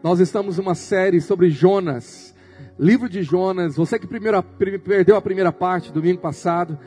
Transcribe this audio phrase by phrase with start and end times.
[0.00, 2.32] Nós estamos numa série sobre Jonas,
[2.78, 3.74] livro de Jonas.
[3.74, 6.78] Você que perdeu a primeira parte domingo passado,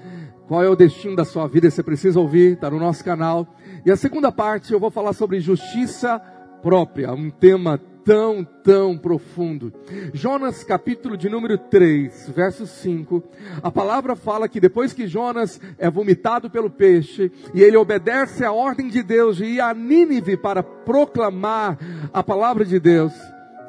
[0.48, 1.70] qual é o destino da sua vida?
[1.70, 3.54] Você precisa ouvir, está no nosso canal.
[3.86, 6.20] E a segunda parte eu vou falar sobre justiça
[6.62, 9.74] própria, um tema tão, tão profundo.
[10.14, 13.24] Jonas, capítulo de número 3, verso 5.
[13.62, 18.52] A palavra fala que depois que Jonas é vomitado pelo peixe e ele obedece à
[18.52, 21.78] ordem de Deus de ir a Nínive para proclamar
[22.14, 23.14] a palavra de Deus,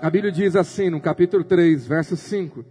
[0.01, 2.65] a Bíblia diz assim no capítulo 3, verso 5.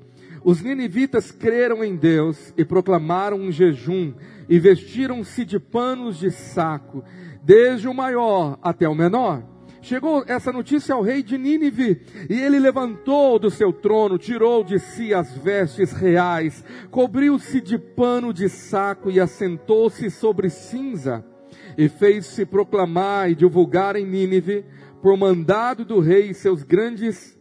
[0.43, 4.13] Os ninivitas creram em Deus e proclamaram um jejum
[4.49, 7.03] e vestiram-se de panos de saco,
[7.43, 9.50] desde o maior até o menor.
[9.81, 14.77] Chegou essa notícia ao rei de Nínive, e ele levantou do seu trono, tirou de
[14.77, 21.25] si as vestes reais, cobriu-se de pano de saco e assentou-se sobre cinza,
[21.75, 24.63] e fez-se proclamar e divulgar em Nínive,
[25.01, 27.35] por mandado do rei e seus grandes,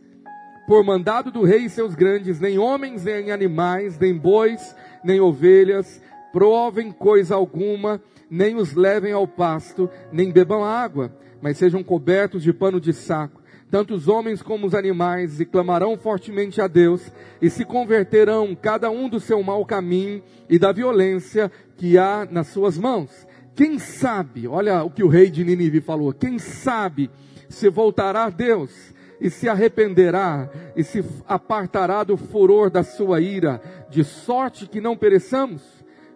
[0.66, 6.00] por mandado do rei e seus grandes, nem homens, nem animais, nem bois, nem ovelhas,
[6.32, 12.52] provem coisa alguma, nem os levem ao pasto, nem bebam água mas sejam cobertos de
[12.52, 17.10] pano de saco, tanto os homens como os animais, e clamarão fortemente a Deus,
[17.40, 22.48] e se converterão cada um do seu mau caminho e da violência que há nas
[22.48, 23.26] suas mãos.
[23.54, 27.10] Quem sabe, olha o que o rei de Nínive falou, quem sabe
[27.48, 33.60] se voltará a Deus e se arrependerá e se apartará do furor da sua ira,
[33.90, 35.62] de sorte que não pereçamos?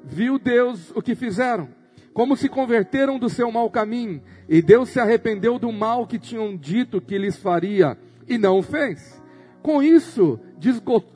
[0.02, 1.68] Viu Deus o que fizeram?
[2.14, 6.56] Como se converteram do seu mau caminho, e Deus se arrependeu do mal que tinham
[6.56, 7.98] dito que lhes faria,
[8.28, 9.20] e não o fez.
[9.60, 10.38] Com isso,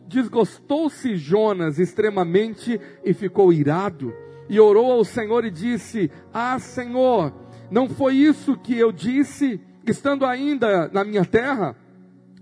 [0.08, 4.12] desgostou-se Jonas extremamente e ficou irado,
[4.48, 7.32] e orou ao Senhor e disse: Ah, Senhor,
[7.70, 11.76] não foi isso que eu disse, estando ainda na minha terra?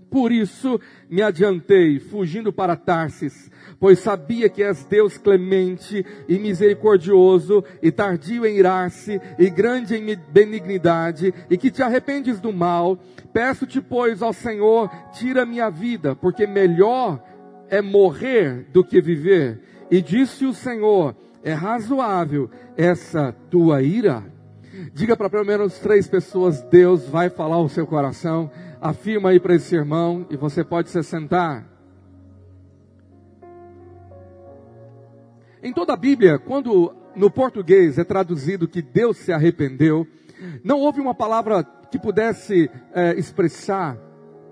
[0.09, 7.63] Por isso me adiantei, fugindo para Tarsis, pois sabia que és Deus clemente e misericordioso,
[7.81, 12.97] e tardio em irar-se, e grande em benignidade, e que te arrependes do mal.
[13.33, 17.21] Peço-te, pois, ao Senhor, tira minha vida, porque melhor
[17.69, 19.61] é morrer do que viver.
[19.91, 24.23] E disse o Senhor: é razoável essa tua ira?
[24.93, 28.51] Diga para pelo menos três pessoas: Deus vai falar ao seu coração
[28.81, 31.76] afirma aí para esse irmão e você pode se sentar.
[35.67, 40.07] Em toda a Bíblia, quando no português é traduzido que Deus se arrependeu,
[40.63, 41.61] não houve uma palavra
[41.91, 43.97] que pudesse é, expressar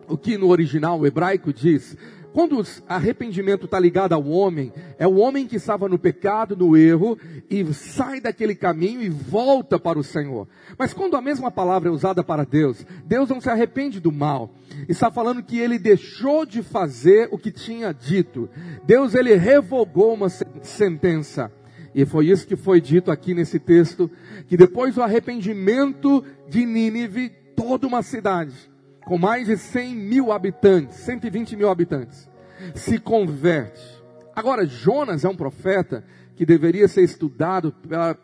[0.09, 1.95] o que no original hebraico diz.
[2.35, 6.75] Quando o arrependimento está ligado ao homem, é o homem que estava no pecado, no
[6.75, 7.17] erro,
[7.49, 10.45] e sai daquele caminho e volta para o Senhor.
[10.77, 14.53] Mas quando a mesma palavra é usada para Deus, Deus não se arrepende do mal.
[14.89, 18.49] Está falando que ele deixou de fazer o que tinha dito.
[18.83, 21.49] Deus ele revogou uma sentença.
[21.93, 24.11] E foi isso que foi dito aqui nesse texto,
[24.45, 28.74] que depois do arrependimento de Nínive, toda uma cidade
[29.05, 32.27] com mais de 100 mil habitantes, 120 mil habitantes,
[32.73, 34.03] se converte.
[34.35, 36.03] Agora, Jonas é um profeta
[36.35, 37.73] que deveria ser estudado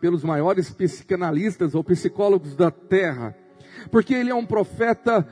[0.00, 3.34] pelos maiores psicanalistas ou psicólogos da terra,
[3.90, 5.26] porque ele é um profeta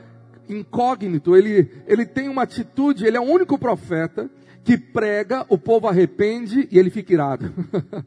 [0.49, 4.29] incógnito, ele, ele tem uma atitude, ele é o único profeta
[4.63, 7.53] que prega, o povo arrepende e ele fica irado.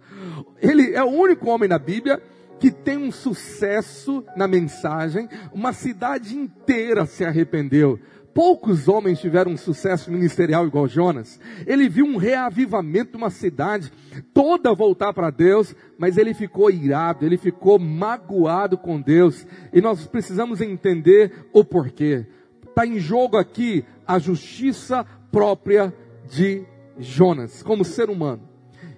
[0.60, 2.20] ele é o único homem na Bíblia
[2.64, 8.00] que tem um sucesso na mensagem, uma cidade inteira se arrependeu.
[8.32, 11.38] Poucos homens tiveram um sucesso ministerial igual Jonas.
[11.66, 13.92] Ele viu um reavivamento de uma cidade
[14.32, 19.46] toda voltar para Deus, mas ele ficou irado, ele ficou magoado com Deus.
[19.70, 22.24] E nós precisamos entender o porquê.
[22.66, 25.92] Está em jogo aqui a justiça própria
[26.30, 26.64] de
[26.98, 28.48] Jonas, como ser humano.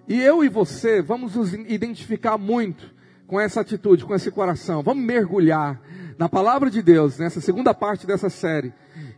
[0.06, 2.94] E eu e você vamos nos identificar muito
[3.26, 4.82] com essa atitude, com esse coração.
[4.82, 5.81] Vamos mergulhar
[6.19, 8.72] na palavra de Deus, nessa segunda parte dessa série,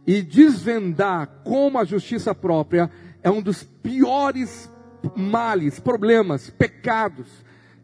[0.06, 2.90] e desvendar como a justiça própria
[3.22, 4.70] é um dos piores
[5.16, 7.26] males, problemas, pecados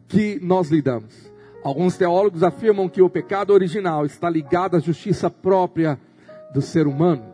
[0.07, 1.31] que nós lidamos.
[1.63, 5.99] Alguns teólogos afirmam que o pecado original está ligado à justiça própria
[6.53, 7.33] do ser humano.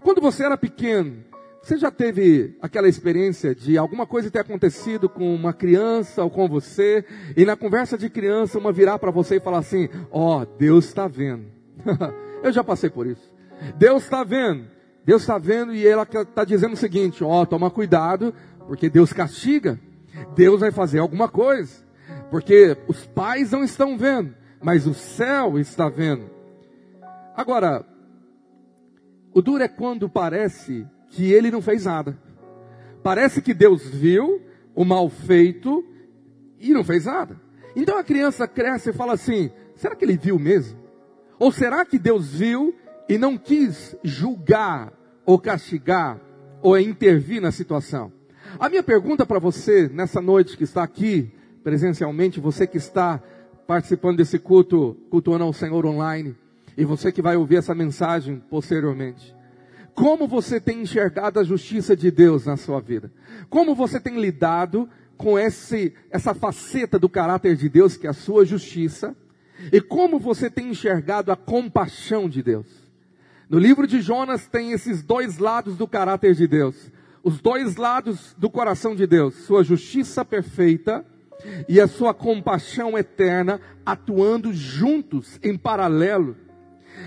[0.00, 1.24] Quando você era pequeno,
[1.64, 6.46] você já teve aquela experiência de alguma coisa ter acontecido com uma criança ou com
[6.46, 7.02] você,
[7.34, 10.84] e na conversa de criança uma virar para você e falar assim: Ó, oh, Deus
[10.84, 11.46] está vendo.
[12.44, 13.32] Eu já passei por isso.
[13.78, 14.66] Deus está vendo.
[15.06, 18.34] Deus está vendo e ela está dizendo o seguinte: Ó, oh, toma cuidado,
[18.66, 19.80] porque Deus castiga.
[20.36, 21.82] Deus vai fazer alguma coisa.
[22.30, 26.30] Porque os pais não estão vendo, mas o céu está vendo.
[27.34, 27.86] Agora,
[29.32, 32.18] O duro é quando parece que ele não fez nada.
[33.02, 34.42] Parece que Deus viu
[34.74, 35.84] o mal feito
[36.58, 37.40] e não fez nada.
[37.76, 40.78] Então a criança cresce e fala assim: será que ele viu mesmo?
[41.38, 42.74] Ou será que Deus viu
[43.08, 44.92] e não quis julgar
[45.24, 46.20] ou castigar
[46.60, 48.12] ou intervir na situação?
[48.58, 51.30] A minha pergunta para você nessa noite que está aqui
[51.62, 53.22] presencialmente, você que está
[53.66, 56.36] participando desse culto, cultuando ao Senhor online,
[56.76, 59.33] e você que vai ouvir essa mensagem posteriormente.
[59.94, 63.12] Como você tem enxergado a justiça de Deus na sua vida?
[63.48, 68.14] Como você tem lidado com esse, essa faceta do caráter de Deus, que é a
[68.14, 69.16] sua justiça?
[69.72, 72.66] E como você tem enxergado a compaixão de Deus?
[73.48, 76.90] No livro de Jonas tem esses dois lados do caráter de Deus.
[77.22, 79.34] Os dois lados do coração de Deus.
[79.46, 81.04] Sua justiça perfeita
[81.68, 86.36] e a sua compaixão eterna atuando juntos, em paralelo.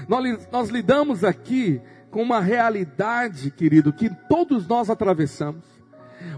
[0.07, 1.81] Nós, nós lidamos aqui
[2.11, 5.63] com uma realidade, querido, que todos nós atravessamos.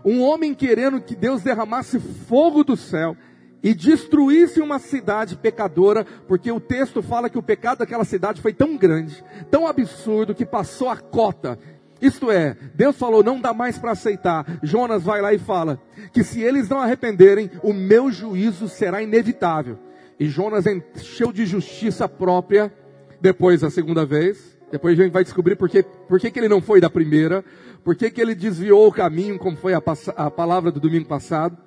[0.03, 3.15] Um homem querendo que Deus derramasse fogo do céu
[3.61, 8.53] e destruísse uma cidade pecadora, porque o texto fala que o pecado daquela cidade foi
[8.53, 11.59] tão grande, tão absurdo, que passou a cota.
[12.01, 14.45] Isto é, Deus falou, não dá mais para aceitar.
[14.63, 15.81] Jonas vai lá e fala
[16.13, 19.77] que se eles não arrependerem, o meu juízo será inevitável.
[20.17, 22.73] E Jonas encheu de justiça própria
[23.19, 24.57] depois da segunda vez.
[24.71, 27.43] Depois a gente vai descobrir por que, por que, que ele não foi da primeira,
[27.83, 29.81] por que, que ele desviou o caminho, como foi a,
[30.15, 31.57] a palavra do domingo passado.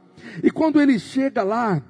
[0.42, 1.82] E quando ele chega lá,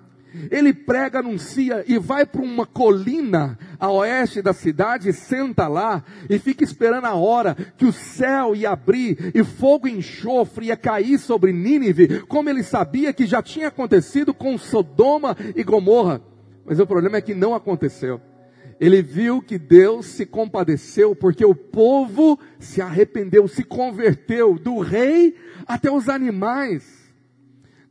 [0.50, 6.38] ele prega, anuncia e vai para uma colina a oeste da cidade, senta lá e
[6.38, 11.18] fica esperando a hora que o céu ia abrir e fogo e enxofre ia cair
[11.18, 16.22] sobre Nínive, como ele sabia que já tinha acontecido com Sodoma e Gomorra.
[16.64, 18.20] Mas o problema é que não aconteceu.
[18.80, 25.36] Ele viu que Deus se compadeceu porque o povo se arrependeu, se converteu do rei
[25.66, 27.02] até os animais.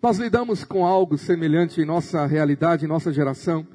[0.01, 3.67] Nós lidamos com algo semelhante em nossa realidade, em nossa geração,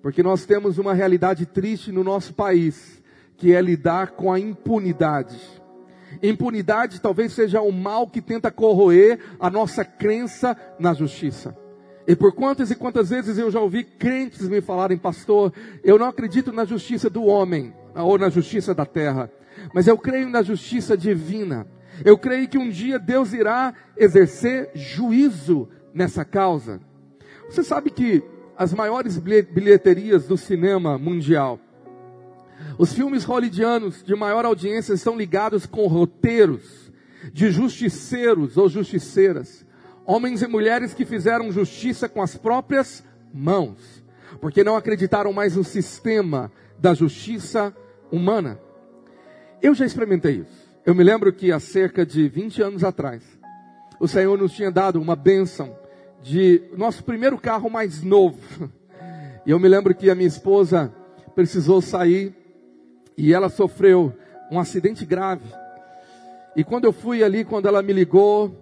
[0.00, 3.02] porque nós temos uma realidade triste no nosso país,
[3.36, 5.38] que é lidar com a impunidade.
[6.22, 11.61] Impunidade talvez seja o mal que tenta corroer a nossa crença na justiça.
[12.06, 15.52] E por quantas e quantas vezes eu já ouvi crentes me falarem, pastor,
[15.84, 19.30] eu não acredito na justiça do homem, ou na justiça da terra,
[19.74, 21.66] mas eu creio na justiça divina.
[22.04, 26.80] Eu creio que um dia Deus irá exercer juízo nessa causa.
[27.48, 28.22] Você sabe que
[28.56, 31.60] as maiores bilheterias do cinema mundial,
[32.78, 36.90] os filmes hollywoodianos de maior audiência estão ligados com roteiros
[37.32, 39.66] de justiceiros ou justiceiras,
[40.06, 44.02] homens e mulheres que fizeram justiça com as próprias mãos,
[44.40, 47.74] porque não acreditaram mais no sistema da justiça
[48.10, 48.58] humana.
[49.60, 50.62] Eu já experimentei isso.
[50.84, 53.22] Eu me lembro que há cerca de 20 anos atrás,
[54.00, 55.76] o Senhor nos tinha dado uma bênção
[56.22, 58.38] de nosso primeiro carro mais novo.
[59.46, 60.92] E eu me lembro que a minha esposa
[61.34, 62.34] precisou sair
[63.16, 64.12] e ela sofreu
[64.50, 65.44] um acidente grave.
[66.54, 68.61] E quando eu fui ali, quando ela me ligou,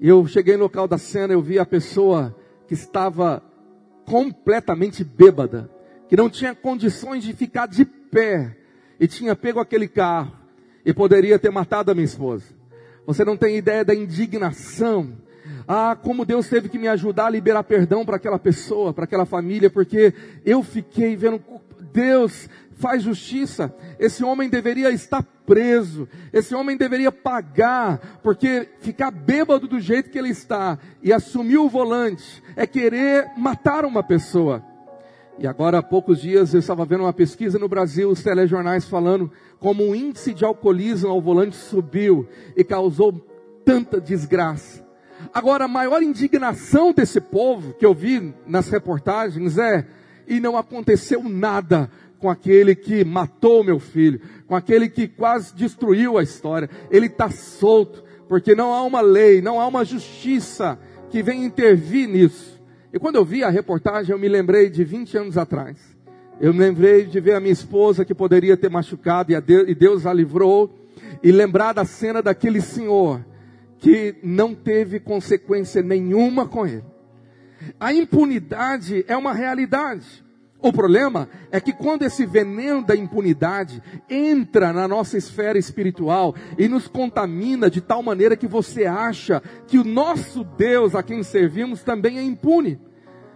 [0.00, 2.34] eu cheguei no local da cena, eu vi a pessoa
[2.66, 3.42] que estava
[4.04, 5.70] completamente bêbada,
[6.08, 8.56] que não tinha condições de ficar de pé
[9.00, 10.32] e tinha pego aquele carro
[10.84, 12.44] e poderia ter matado a minha esposa.
[13.06, 15.12] Você não tem ideia da indignação.
[15.66, 19.26] Ah, como Deus teve que me ajudar a liberar perdão para aquela pessoa, para aquela
[19.26, 20.12] família, porque
[20.44, 21.42] eu fiquei vendo,
[21.92, 23.74] Deus faz justiça.
[23.98, 26.08] Esse homem deveria estar preso.
[26.32, 31.68] Esse homem deveria pagar, porque ficar bêbado do jeito que ele está e assumir o
[31.68, 34.62] volante é querer matar uma pessoa.
[35.38, 39.30] E agora há poucos dias eu estava vendo uma pesquisa no Brasil, os telejornais falando
[39.58, 43.12] como o índice de alcoolismo ao volante subiu e causou
[43.64, 44.84] tanta desgraça.
[45.32, 49.86] Agora a maior indignação desse povo que eu vi nas reportagens é
[50.26, 51.90] e não aconteceu nada
[52.24, 56.70] com aquele que matou meu filho, com aquele que quase destruiu a história.
[56.90, 60.78] Ele está solto, porque não há uma lei, não há uma justiça
[61.10, 62.58] que venha intervir nisso.
[62.90, 65.76] E quando eu vi a reportagem, eu me lembrei de 20 anos atrás.
[66.40, 70.12] Eu me lembrei de ver a minha esposa que poderia ter machucado e Deus a
[70.14, 70.74] livrou.
[71.22, 73.22] E lembrar da cena daquele senhor
[73.76, 76.84] que não teve consequência nenhuma com ele.
[77.78, 80.23] A impunidade é uma realidade.
[80.64, 86.66] O problema é que quando esse veneno da impunidade entra na nossa esfera espiritual e
[86.68, 91.82] nos contamina de tal maneira que você acha que o nosso Deus a quem servimos
[91.82, 92.80] também é impune,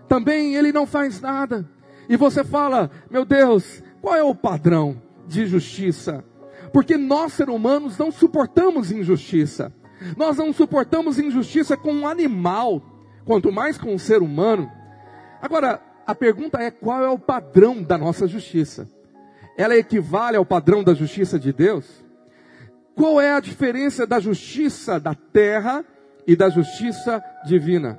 [0.09, 1.69] também ele não faz nada.
[2.09, 6.25] E você fala, meu Deus, qual é o padrão de justiça?
[6.73, 9.71] Porque nós, seres humanos, não suportamos injustiça.
[10.17, 12.83] Nós não suportamos injustiça com um animal,
[13.27, 14.67] quanto mais com um ser humano.
[15.43, 18.89] Agora, a pergunta é: qual é o padrão da nossa justiça?
[19.59, 22.03] Ela equivale ao padrão da justiça de Deus?
[22.95, 25.85] Qual é a diferença da justiça da terra
[26.27, 27.99] e da justiça divina?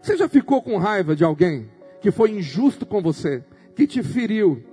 [0.00, 1.70] Você já ficou com raiva de alguém
[2.00, 3.44] que foi injusto com você,
[3.76, 4.64] que te feriu,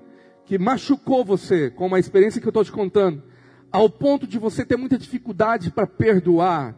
[0.45, 3.21] que machucou você, com uma experiência que eu estou te contando,
[3.69, 6.73] ao ponto de você ter muita dificuldade para perdoar?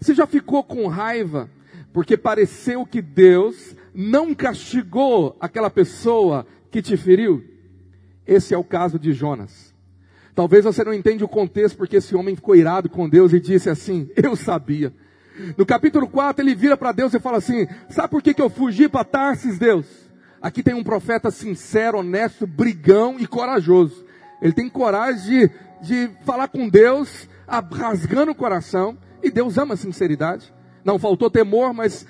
[0.00, 1.50] Você já ficou com raiva
[1.92, 7.42] porque pareceu que Deus não castigou aquela pessoa que te feriu?
[8.26, 9.74] Esse é o caso de Jonas.
[10.34, 13.68] Talvez você não entenda o contexto porque esse homem ficou irado com Deus e disse
[13.68, 14.92] assim: Eu sabia.
[15.56, 18.50] No capítulo 4, ele vira para Deus e fala assim: Sabe por que, que eu
[18.50, 19.86] fugi para Tarsis, Deus?
[20.40, 24.04] Aqui tem um profeta sincero, honesto, brigão e corajoso.
[24.40, 25.48] Ele tem coragem
[25.80, 27.28] de, de falar com Deus,
[27.72, 28.96] rasgando o coração.
[29.22, 30.52] E Deus ama a sinceridade.
[30.84, 32.06] Não faltou temor, mas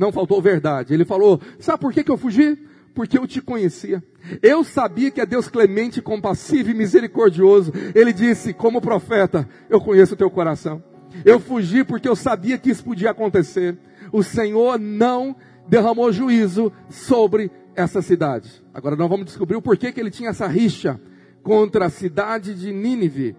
[0.00, 0.94] não faltou verdade.
[0.94, 2.58] Ele falou: Sabe por que, que eu fugi?
[2.94, 4.02] Porque eu te conhecia.
[4.42, 7.70] Eu sabia que é Deus clemente, compassivo e misericordioso.
[7.94, 10.82] Ele disse, como profeta, eu conheço o teu coração.
[11.24, 13.78] Eu fugi porque eu sabia que isso podia acontecer.
[14.10, 15.36] O Senhor não
[15.68, 18.50] derramou juízo sobre essa cidade.
[18.74, 21.00] Agora nós vamos descobrir o porquê que ele tinha essa rixa
[21.42, 23.36] contra a cidade de Nínive.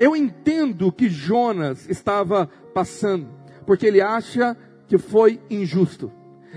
[0.00, 3.28] Eu entendo que Jonas estava passando,
[3.66, 6.10] porque ele acha que foi injusto.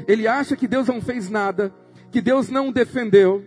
[0.08, 1.74] Ele acha que Deus não fez nada,
[2.12, 3.44] que Deus não o defendeu,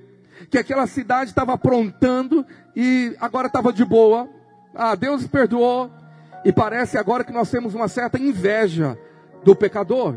[0.49, 2.45] que aquela cidade estava aprontando
[2.75, 4.29] e agora estava de boa.
[4.75, 5.91] Ah, Deus perdoou,
[6.45, 8.99] e parece agora que nós temos uma certa inveja
[9.45, 10.17] do pecador.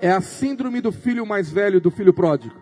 [0.00, 2.54] É a síndrome do filho mais velho do filho pródigo.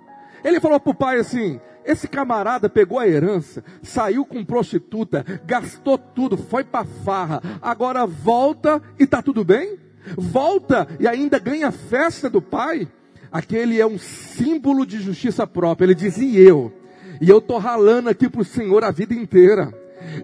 [0.45, 5.97] Ele falou para o pai assim: esse camarada pegou a herança, saiu com prostituta, gastou
[5.97, 9.79] tudo, foi para farra, agora volta e está tudo bem?
[10.17, 12.89] Volta e ainda ganha festa do pai?
[13.31, 15.87] Aquele é um símbolo de justiça própria.
[15.87, 16.73] Ele diz: e eu?
[17.21, 19.73] E eu estou ralando aqui para o Senhor a vida inteira.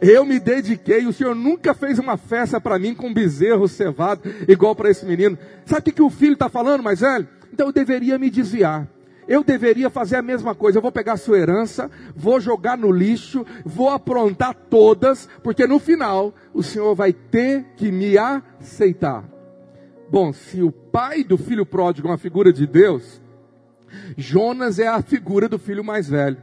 [0.00, 4.75] Eu me dediquei, o Senhor nunca fez uma festa para mim com bezerro cevado, igual
[4.75, 5.37] para esse menino.
[5.67, 7.29] Sabe o que, que o filho está falando, mais velho?
[7.53, 8.88] Então eu deveria me desviar.
[9.26, 10.79] Eu deveria fazer a mesma coisa.
[10.79, 15.79] Eu vou pegar a sua herança, vou jogar no lixo, vou aprontar todas, porque no
[15.79, 19.34] final o Senhor vai ter que me aceitar.
[20.11, 23.21] Bom, se o pai do filho pródigo é uma figura de Deus,
[24.17, 26.39] Jonas é a figura do filho mais velho,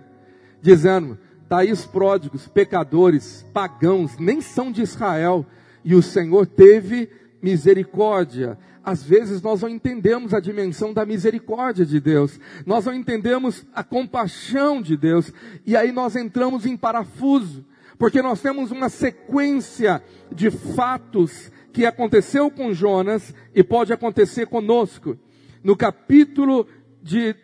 [0.61, 5.45] dizendo: Está aí os pródigos, pecadores, pagãos, nem são de Israel.
[5.83, 7.09] E o Senhor teve
[7.41, 8.57] misericórdia.
[8.83, 13.83] Às vezes nós não entendemos a dimensão da misericórdia de Deus, nós não entendemos a
[13.83, 15.31] compaixão de Deus,
[15.65, 17.63] e aí nós entramos em parafuso,
[17.99, 20.01] porque nós temos uma sequência
[20.31, 25.17] de fatos que aconteceu com Jonas e pode acontecer conosco.
[25.63, 26.67] No capítulo
[27.01, 27.35] de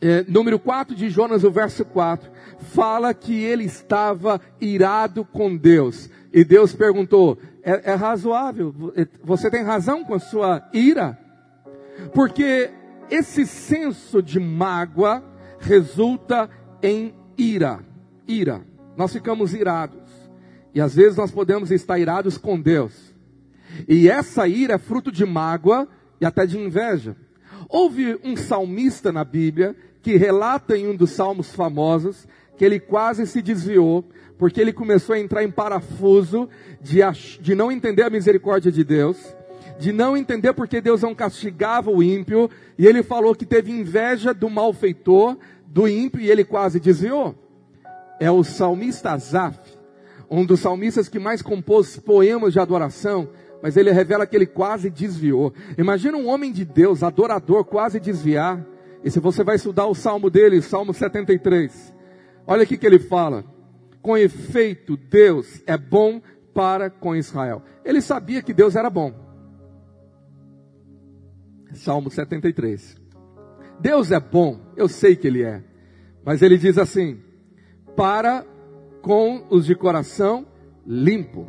[0.00, 6.10] é, número 4 de Jonas, o verso 4, fala que ele estava irado com Deus.
[6.32, 8.74] E Deus perguntou: é, é razoável?
[9.22, 11.18] Você tem razão com a sua ira?
[12.12, 12.70] Porque
[13.10, 15.22] esse senso de mágoa
[15.58, 16.50] resulta
[16.82, 17.80] em ira.
[18.26, 18.62] Ira.
[18.96, 20.02] Nós ficamos irados.
[20.74, 23.13] E às vezes nós podemos estar irados com Deus.
[23.88, 25.88] E essa ira é fruto de mágoa
[26.20, 27.16] e até de inveja.
[27.68, 32.26] Houve um salmista na Bíblia que relata em um dos salmos famosos
[32.56, 34.04] que ele quase se desviou,
[34.38, 36.48] porque ele começou a entrar em parafuso
[36.80, 37.00] de,
[37.40, 39.34] de não entender a misericórdia de Deus,
[39.78, 44.32] de não entender porque Deus não castigava o ímpio, e ele falou que teve inveja
[44.32, 47.34] do malfeitor, do ímpio, e ele quase desviou.
[48.20, 49.58] É o salmista Azaf,
[50.30, 53.28] um dos salmistas que mais compôs poemas de adoração,
[53.64, 55.50] mas ele revela que ele quase desviou.
[55.78, 58.62] Imagina um homem de Deus, adorador, quase desviar.
[59.02, 61.94] E se você vai estudar o salmo dele, Salmo 73,
[62.46, 63.42] olha aqui que ele fala:
[64.02, 66.20] Com efeito, Deus é bom
[66.52, 67.62] para com Israel.
[67.82, 69.14] Ele sabia que Deus era bom.
[71.72, 73.00] Salmo 73.
[73.80, 75.64] Deus é bom, eu sei que Ele é.
[76.22, 77.18] Mas ele diz assim:
[77.96, 78.44] para
[79.00, 80.46] com os de coração
[80.86, 81.48] limpo.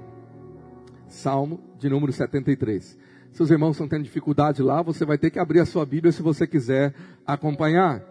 [1.10, 2.98] Salmo de número 73.
[3.32, 6.22] Seus irmãos estão tendo dificuldade lá, você vai ter que abrir a sua Bíblia se
[6.22, 6.94] você quiser
[7.25, 8.01] acompanhar.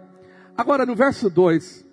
[0.56, 1.84] Agora, no verso 2,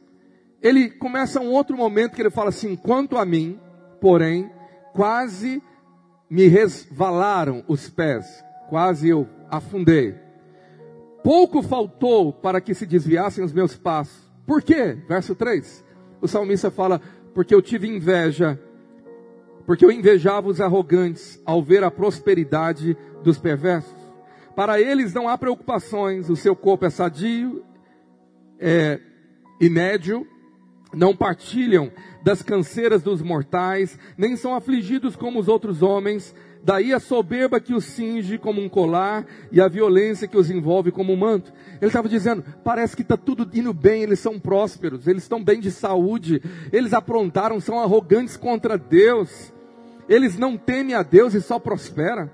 [0.61, 3.59] ele começa um outro momento que ele fala assim: quanto a mim,
[3.99, 4.51] porém,
[4.93, 5.61] quase
[6.29, 10.15] me resvalaram os pés, quase eu afundei.
[11.23, 14.29] Pouco faltou para que se desviassem os meus passos.
[14.45, 14.97] Por quê?
[15.07, 15.83] Verso 3.
[16.21, 17.01] O salmista fala:
[17.33, 18.59] porque eu tive inveja
[19.71, 23.95] porque eu invejava os arrogantes ao ver a prosperidade dos perversos.
[24.53, 27.63] Para eles não há preocupações, o seu corpo é sadio,
[28.59, 28.99] é
[29.61, 30.27] inédio,
[30.93, 31.89] não partilham
[32.21, 37.73] das canseiras dos mortais, nem são afligidos como os outros homens, daí a soberba que
[37.73, 41.53] os cinge como um colar e a violência que os envolve como um manto.
[41.79, 45.61] Ele estava dizendo, parece que está tudo indo bem, eles são prósperos, eles estão bem
[45.61, 46.41] de saúde,
[46.73, 49.53] eles aprontaram, são arrogantes contra Deus,
[50.11, 52.29] eles não temem a Deus e só prosperam.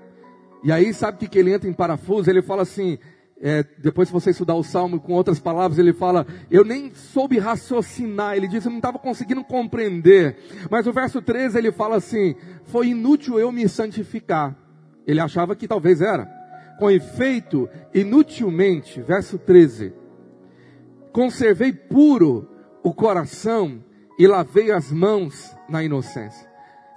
[0.64, 2.28] E aí sabe o que, que ele entra em parafuso?
[2.28, 2.98] Ele fala assim,
[3.40, 7.38] é, depois se você estudar o Salmo com outras palavras, ele fala, eu nem soube
[7.38, 10.36] raciocinar, ele diz, eu não estava conseguindo compreender.
[10.68, 14.56] Mas o verso 13 ele fala assim, foi inútil eu me santificar.
[15.06, 16.26] Ele achava que talvez era.
[16.80, 19.92] Com efeito, inutilmente, verso 13,
[21.12, 22.48] conservei puro
[22.82, 23.84] o coração
[24.18, 26.47] e lavei as mãos na inocência.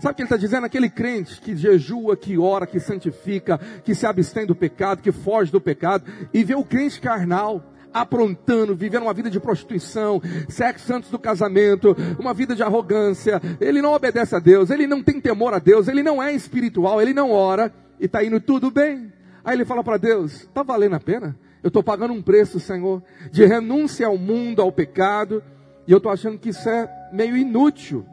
[0.01, 0.65] Sabe o que ele está dizendo?
[0.65, 5.51] Aquele crente que jejua, que ora, que santifica, que se abstém do pecado, que foge
[5.51, 6.03] do pecado,
[6.34, 11.96] e vê o crente carnal, aprontando, vivendo uma vida de prostituição, sexo antes do casamento,
[12.17, 15.88] uma vida de arrogância, ele não obedece a Deus, ele não tem temor a Deus,
[15.88, 19.13] ele não é espiritual, ele não ora, e está indo tudo bem.
[19.46, 21.38] Aí ele fala para Deus: está valendo a pena?
[21.62, 25.43] Eu estou pagando um preço, Senhor, de renúncia ao mundo, ao pecado,
[25.86, 28.03] e eu estou achando que isso é meio inútil.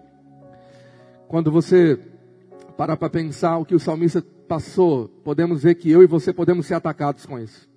[1.28, 2.00] Quando você
[2.75, 6.64] para para pensar o que o salmista passou, podemos ver que eu e você podemos
[6.64, 7.68] ser atacados com isso.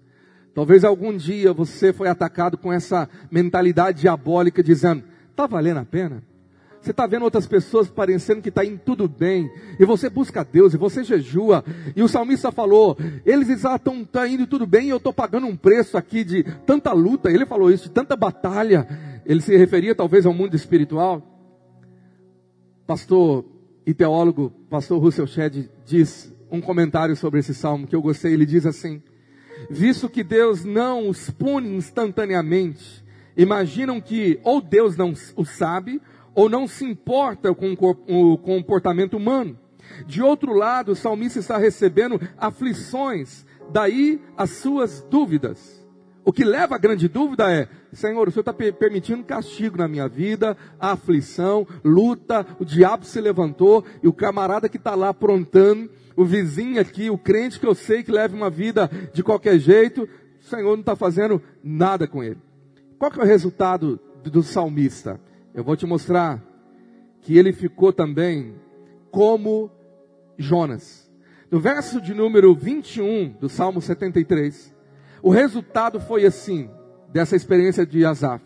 [0.54, 6.24] Talvez algum dia você foi atacado com essa mentalidade diabólica, dizendo: está valendo a pena?
[6.80, 10.74] Você está vendo outras pessoas parecendo que está indo tudo bem, e você busca Deus,
[10.74, 14.98] e você jejua, e o salmista falou: eles estão tá indo tudo bem, e eu
[14.98, 17.30] estou pagando um preço aqui de tanta luta.
[17.30, 18.88] Ele falou isso, de tanta batalha.
[19.26, 21.28] Ele se referia talvez ao mundo espiritual
[22.92, 23.46] pastor
[23.86, 28.34] e teólogo, pastor Russell Shedd, diz um comentário sobre esse salmo que eu gostei.
[28.34, 29.02] Ele diz assim:
[29.70, 33.02] Visto que Deus não os pune instantaneamente,
[33.38, 36.02] imaginam que ou Deus não o sabe,
[36.36, 39.58] ou não se importa com o comportamento humano.
[40.06, 45.81] De outro lado, o salmista está recebendo aflições, daí as suas dúvidas.
[46.24, 50.08] O que leva a grande dúvida é: Senhor, o Senhor está permitindo castigo na minha
[50.08, 56.24] vida, aflição, luta, o diabo se levantou e o camarada que está lá aprontando, o
[56.24, 60.08] vizinho aqui, o crente que eu sei que leva uma vida de qualquer jeito,
[60.40, 62.38] o Senhor não está fazendo nada com ele.
[63.00, 65.20] Qual que é o resultado do salmista?
[65.54, 66.42] Eu vou te mostrar
[67.22, 68.56] que ele ficou também
[69.10, 69.72] como
[70.38, 71.10] Jonas.
[71.50, 74.74] No verso de número 21 do Salmo 73,
[75.22, 76.70] o resultado foi assim,
[77.10, 78.44] dessa experiência de Asaf.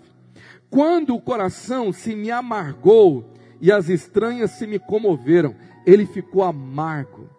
[0.70, 7.30] Quando o coração se me amargou e as estranhas se me comoveram, ele ficou amargo.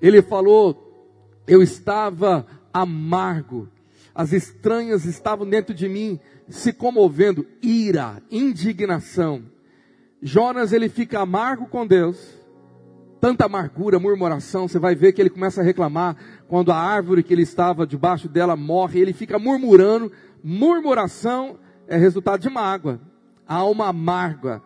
[0.00, 1.12] Ele falou:
[1.46, 3.68] Eu estava amargo.
[4.14, 6.18] As estranhas estavam dentro de mim
[6.48, 9.42] se comovendo, ira, indignação.
[10.20, 12.42] Jonas ele fica amargo com Deus
[13.22, 16.16] tanta amargura, murmuração, você vai ver que ele começa a reclamar
[16.52, 20.12] quando a árvore que ele estava debaixo dela morre, ele fica murmurando.
[20.44, 23.00] Murmuração é resultado de mágoa,
[23.48, 24.60] alma amarga.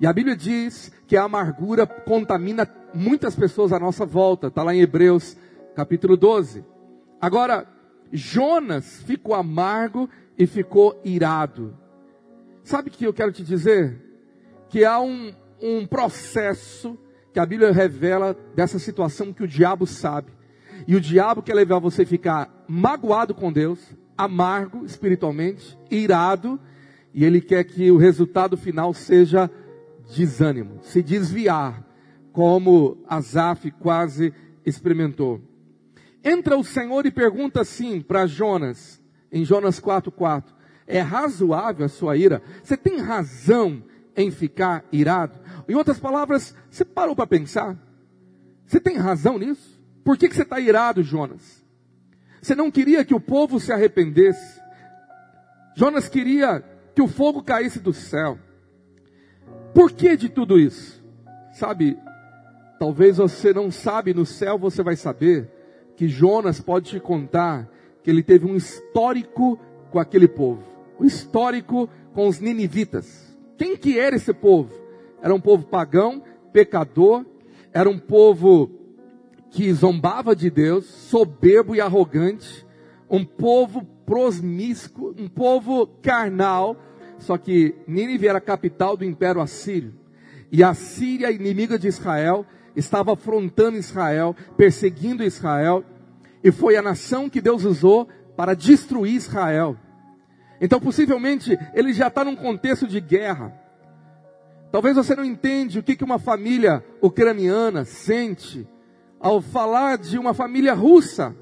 [0.00, 4.74] E a Bíblia diz que a amargura contamina muitas pessoas à nossa volta, está lá
[4.74, 5.36] em Hebreus
[5.76, 6.64] capítulo 12.
[7.20, 7.68] Agora,
[8.12, 11.72] Jonas ficou amargo e ficou irado.
[12.64, 14.02] Sabe o que eu quero te dizer?
[14.68, 16.98] Que há um, um processo
[17.32, 20.36] que a Bíblia revela dessa situação que o diabo sabe.
[20.88, 23.78] E o diabo quer levar você a ficar magoado com Deus,
[24.16, 26.58] amargo espiritualmente, irado,
[27.12, 29.50] e ele quer que o resultado final seja
[30.16, 31.86] desânimo, se desviar,
[32.32, 34.32] como Asaf quase
[34.64, 35.42] experimentou.
[36.24, 38.98] Entra o Senhor e pergunta assim para Jonas,
[39.30, 40.54] em Jonas 4:4,
[40.86, 42.40] é razoável a sua ira?
[42.62, 43.84] Você tem razão
[44.16, 45.38] em ficar irado?
[45.68, 47.76] Em outras palavras, você parou para pensar?
[48.64, 49.77] Você tem razão nisso?
[50.08, 51.62] Por que, que você está irado, Jonas?
[52.40, 54.58] Você não queria que o povo se arrependesse.
[55.76, 58.38] Jonas queria que o fogo caísse do céu.
[59.74, 61.04] Por que de tudo isso?
[61.52, 61.98] Sabe,
[62.78, 65.46] talvez você não sabe, no céu você vai saber
[65.94, 67.68] que Jonas pode te contar
[68.02, 70.64] que ele teve um histórico com aquele povo.
[70.98, 73.36] Um histórico com os ninivitas.
[73.58, 74.70] Quem que era esse povo?
[75.20, 77.26] Era um povo pagão, pecador,
[77.74, 78.77] era um povo
[79.50, 82.66] que zombava de Deus, soberbo e arrogante,
[83.10, 86.76] um povo prosmíscuo, um povo carnal,
[87.18, 89.94] só que Nínive era a capital do império assírio.
[90.50, 95.84] E a Síria, inimiga de Israel, estava afrontando Israel, perseguindo Israel,
[96.42, 99.76] e foi a nação que Deus usou para destruir Israel.
[100.60, 103.52] Então, possivelmente, ele já está num contexto de guerra.
[104.70, 108.66] Talvez você não entende o que, que uma família ucraniana sente
[109.20, 111.34] ao falar de uma família russa.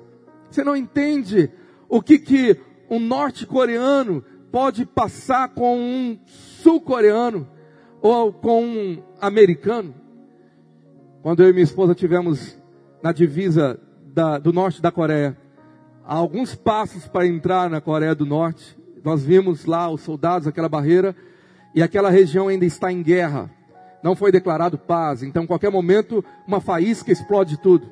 [0.51, 1.51] Você não entende
[1.89, 2.57] o que, que
[2.91, 7.49] um norte-coreano pode passar com um sul-coreano
[8.01, 9.95] ou com um americano.
[11.23, 12.57] Quando eu e minha esposa tivemos
[13.03, 13.79] na divisa
[14.15, 15.37] da, do norte da Coreia,
[16.05, 20.69] há alguns passos para entrar na Coreia do Norte, nós vimos lá os soldados, aquela
[20.69, 21.15] barreira,
[21.75, 23.51] e aquela região ainda está em guerra.
[24.07, 27.90] Não foi declarado paz, então qualquer momento uma faísca explode tudo.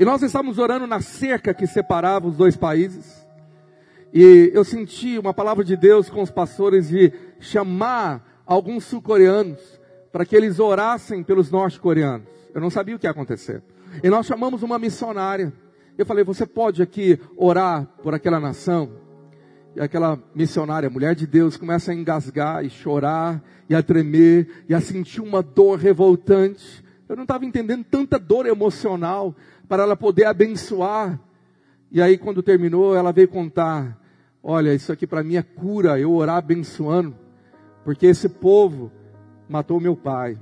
[0.00, 3.26] E nós estávamos orando na cerca que separava os dois países.
[4.10, 9.60] E eu senti uma palavra de Deus com os pastores de chamar alguns sul-coreanos
[10.10, 12.26] para que eles orassem pelos norte-coreanos.
[12.54, 13.62] Eu não sabia o que ia acontecer.
[14.02, 15.52] E nós chamamos uma missionária.
[15.98, 18.88] Eu falei: Você pode aqui orar por aquela nação?
[19.76, 24.74] E aquela missionária, mulher de Deus, começa a engasgar e chorar e a tremer e
[24.74, 26.84] a sentir uma dor revoltante.
[27.08, 29.34] Eu não estava entendendo tanta dor emocional
[29.68, 31.18] para ela poder abençoar.
[31.90, 33.98] E aí, quando terminou, ela veio contar:
[34.42, 37.16] Olha, isso aqui para mim é cura, eu orar abençoando,
[37.82, 38.92] porque esse povo
[39.48, 40.38] matou meu pai,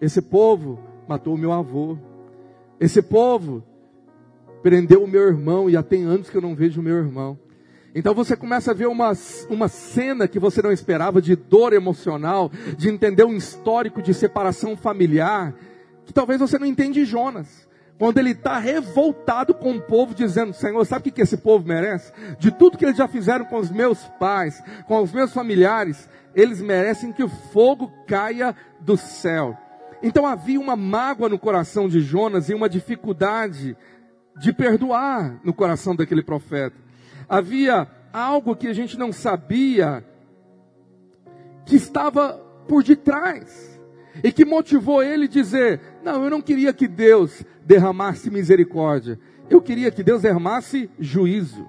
[0.00, 1.98] esse povo matou meu avô,
[2.78, 3.64] esse povo
[4.62, 7.38] prendeu o meu irmão e há tem anos que eu não vejo o meu irmão.
[7.94, 9.12] Então você começa a ver uma,
[9.50, 14.76] uma cena que você não esperava de dor emocional, de entender um histórico de separação
[14.76, 15.54] familiar,
[16.06, 17.68] que talvez você não entende Jonas.
[17.98, 22.12] Quando ele está revoltado com o povo, dizendo: Senhor, sabe o que esse povo merece?
[22.38, 26.60] De tudo que eles já fizeram com os meus pais, com os meus familiares, eles
[26.60, 29.56] merecem que o fogo caia do céu.
[30.02, 33.76] Então havia uma mágoa no coração de Jonas e uma dificuldade
[34.36, 36.74] de perdoar no coração daquele profeta.
[37.28, 40.04] Havia algo que a gente não sabia
[41.64, 42.34] que estava
[42.68, 43.80] por detrás
[44.22, 49.90] e que motivou ele dizer: Não, eu não queria que Deus derramasse misericórdia, eu queria
[49.90, 51.66] que Deus derramasse juízo.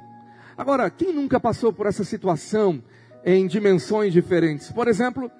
[0.58, 2.82] Agora, quem nunca passou por essa situação
[3.26, 4.72] em dimensões diferentes?
[4.72, 5.32] Por exemplo,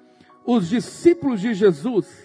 [0.44, 2.23] os discípulos de Jesus,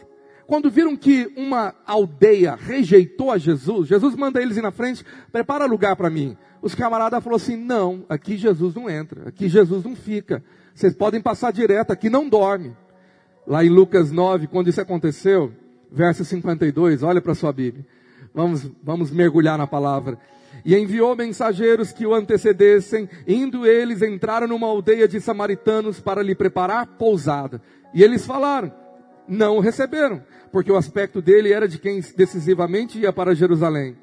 [0.50, 5.68] quando viram que uma aldeia rejeitou a Jesus, Jesus manda eles ir na frente, prepara
[5.68, 6.36] lugar para mim.
[6.60, 10.44] Os camaradas falaram assim: não, aqui Jesus não entra, aqui Jesus não fica.
[10.74, 12.76] Vocês podem passar direto, aqui não dorme.
[13.46, 15.54] Lá em Lucas 9, quando isso aconteceu,
[15.92, 17.86] verso 52, olha para sua Bíblia.
[18.34, 20.18] Vamos, vamos mergulhar na palavra.
[20.66, 26.34] E enviou mensageiros que o antecedessem, indo eles entraram numa aldeia de samaritanos para lhe
[26.34, 27.62] preparar pousada.
[27.94, 28.74] E eles falaram,
[29.30, 33.96] não o receberam, porque o aspecto dele era de quem decisivamente ia para Jerusalém.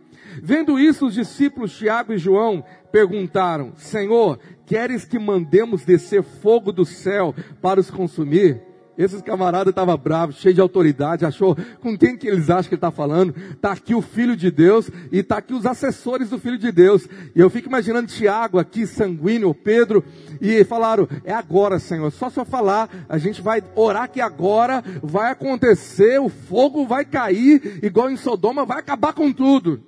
[0.42, 6.84] Vendo isso, os discípulos Tiago e João perguntaram: Senhor, queres que mandemos descer fogo do
[6.84, 8.60] céu para os consumir?
[8.98, 12.76] Esses camaradas estavam bravos, cheios de autoridade, achou com quem que eles acham que ele
[12.76, 13.34] está falando?
[13.50, 17.06] Está aqui o Filho de Deus e está aqui os assessores do Filho de Deus.
[17.34, 20.02] E eu fico imaginando Tiago aqui, sanguíneo, Pedro,
[20.40, 24.82] e falaram, é agora, Senhor, só se eu falar, a gente vai orar que agora
[25.02, 29.82] vai acontecer, o fogo vai cair, igual em Sodoma, vai acabar com tudo.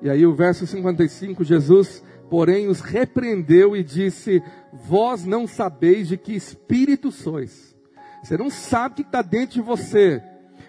[0.00, 4.42] E aí o verso 55, Jesus, porém, os repreendeu e disse,
[4.72, 7.65] vós não sabeis de que espírito sois
[8.26, 10.20] você não sabe o que está dentro de você.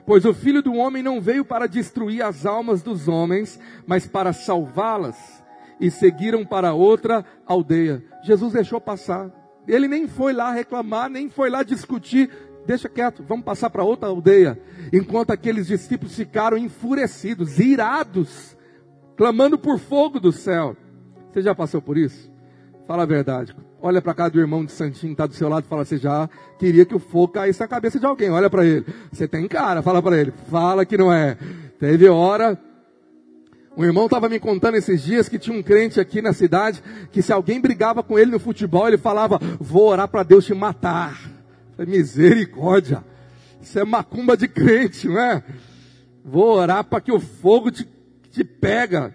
[0.06, 4.32] Pois o filho do homem não veio para destruir as almas dos homens, mas para
[4.32, 5.44] salvá-las.
[5.80, 8.04] E seguiram para outra aldeia.
[8.24, 9.32] Jesus deixou passar.
[9.68, 12.30] Ele nem foi lá reclamar, nem foi lá discutir.
[12.66, 14.60] Deixa quieto, vamos passar para outra aldeia.
[14.94, 18.56] Enquanto aqueles discípulos ficaram enfurecidos, irados,
[19.16, 20.78] clamando por fogo do céu.
[21.32, 22.32] Você já passou por isso?
[22.86, 23.56] Fala a verdade.
[23.82, 25.98] Olha para cá do irmão de Santinho que está do seu lado e fala: Você
[25.98, 28.30] já queria que o fogo caísse na cabeça de alguém.
[28.32, 28.86] Olha para ele.
[29.12, 30.34] Você tem cara, fala para ele.
[30.50, 31.38] Fala que não é.
[31.80, 32.60] Teve hora.
[33.78, 37.22] Um irmão estava me contando esses dias que tinha um crente aqui na cidade que
[37.22, 41.16] se alguém brigava com ele no futebol, ele falava: Vou orar para Deus te matar.
[41.76, 43.04] Falei, Misericórdia.
[43.62, 45.44] Isso é macumba de crente, não é?
[46.26, 47.88] Vou orar para que o fogo te,
[48.32, 49.14] te pega.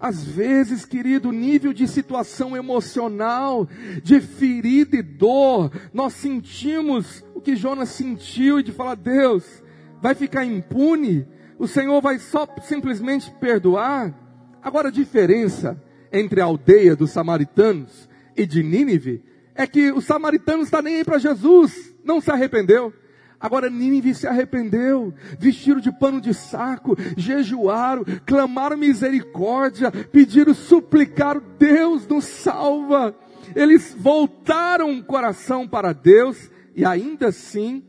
[0.00, 3.68] Às vezes, querido, nível de situação emocional,
[4.02, 9.62] de ferida e dor, nós sentimos o que Jonas sentiu e de falar, Deus,
[10.00, 11.28] vai ficar impune?
[11.58, 14.14] O Senhor vai só simplesmente perdoar?
[14.62, 15.78] Agora, a diferença
[16.10, 19.22] entre a aldeia dos samaritanos e de Nínive
[19.54, 22.92] é que os samaritanos está nem aí para Jesus, não se arrependeu.
[23.40, 32.06] Agora Nínive se arrependeu, vestiram de pano de saco, jejuaram, clamaram misericórdia, pediram, suplicaram, Deus
[32.06, 33.16] nos salva.
[33.56, 37.82] Eles voltaram o coração para Deus e ainda assim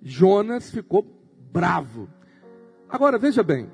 [0.00, 1.04] Jonas ficou
[1.52, 2.08] bravo.
[2.88, 3.68] Agora veja bem,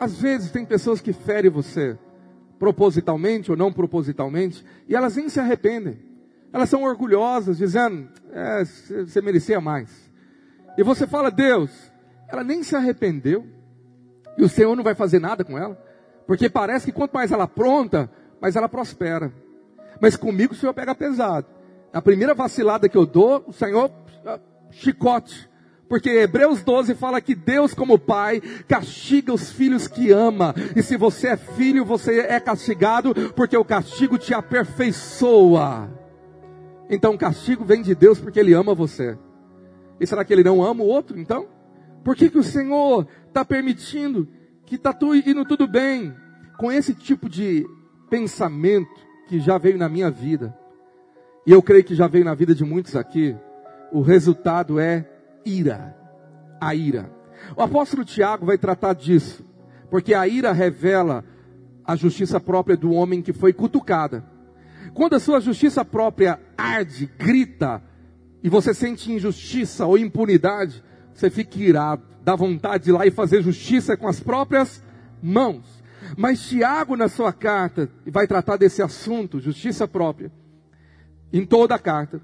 [0.00, 1.96] às vezes tem pessoas que ferem você,
[2.58, 6.00] propositalmente ou não propositalmente, e elas nem se arrependem.
[6.52, 10.11] Elas são orgulhosas, dizendo, é, você merecia mais.
[10.76, 11.70] E você fala, Deus,
[12.28, 13.46] ela nem se arrependeu,
[14.36, 15.78] e o Senhor não vai fazer nada com ela,
[16.26, 19.32] porque parece que quanto mais ela pronta, mais ela prospera.
[20.00, 21.46] Mas comigo o Senhor pega pesado.
[21.92, 23.90] A primeira vacilada que eu dou, o Senhor,
[24.24, 25.48] ah, chicote.
[25.88, 30.54] Porque Hebreus 12 fala que Deus, como Pai, castiga os filhos que ama.
[30.74, 35.90] E se você é filho, você é castigado, porque o castigo te aperfeiçoa.
[36.88, 39.18] Então o castigo vem de Deus porque Ele ama você.
[40.02, 41.46] E será que ele não ama o outro, então?
[42.02, 44.26] Por que, que o Senhor está permitindo
[44.66, 44.92] que está
[45.24, 46.12] indo tudo bem
[46.58, 47.64] com esse tipo de
[48.10, 48.90] pensamento
[49.28, 50.58] que já veio na minha vida?
[51.46, 53.36] E eu creio que já veio na vida de muitos aqui.
[53.92, 55.08] O resultado é
[55.46, 55.96] ira.
[56.60, 57.08] A ira.
[57.56, 59.44] O apóstolo Tiago vai tratar disso.
[59.88, 61.24] Porque a ira revela
[61.84, 64.24] a justiça própria do homem que foi cutucada.
[64.94, 67.80] Quando a sua justiça própria arde, grita,
[68.42, 70.82] e você sente injustiça ou impunidade,
[71.14, 74.82] você fica irado, dá vontade de ir lá e fazer justiça com as próprias
[75.22, 75.82] mãos.
[76.16, 80.32] Mas Tiago, na sua carta, vai tratar desse assunto, justiça própria,
[81.32, 82.20] em toda a carta.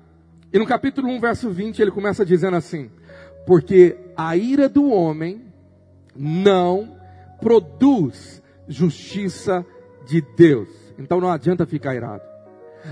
[0.53, 2.91] E no capítulo 1, verso 20, ele começa dizendo assim:
[3.47, 5.43] Porque a ira do homem
[6.17, 6.97] não
[7.41, 9.65] produz justiça
[10.07, 10.69] de Deus.
[10.99, 12.23] Então não adianta ficar irado.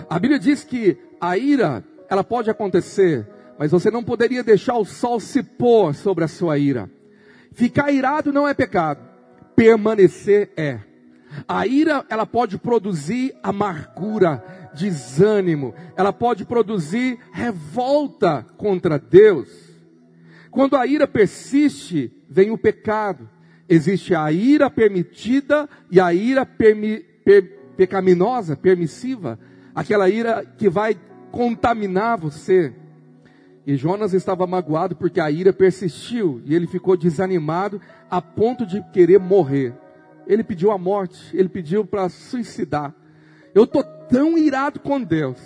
[0.09, 3.27] A Bíblia diz que a ira ela pode acontecer,
[3.59, 6.91] mas você não poderia deixar o sol se pôr sobre a sua ira.
[7.53, 9.01] Ficar irado não é pecado,
[9.55, 10.81] permanecer é.
[11.47, 19.49] A ira, ela pode produzir amargura, desânimo, ela pode produzir revolta contra Deus.
[20.51, 23.29] Quando a ira persiste, vem o pecado.
[23.69, 27.43] Existe a ira permitida e a ira permi, per,
[27.77, 29.39] pecaminosa, permissiva.
[29.75, 30.97] Aquela ira que vai
[31.31, 32.73] contaminar você.
[33.67, 38.83] E Jonas estava magoado porque a ira persistiu e ele ficou desanimado a ponto de
[38.93, 39.75] querer morrer.
[40.27, 42.95] Ele pediu a morte, ele pediu para suicidar.
[43.55, 45.41] Eu estou tão irado com Deus,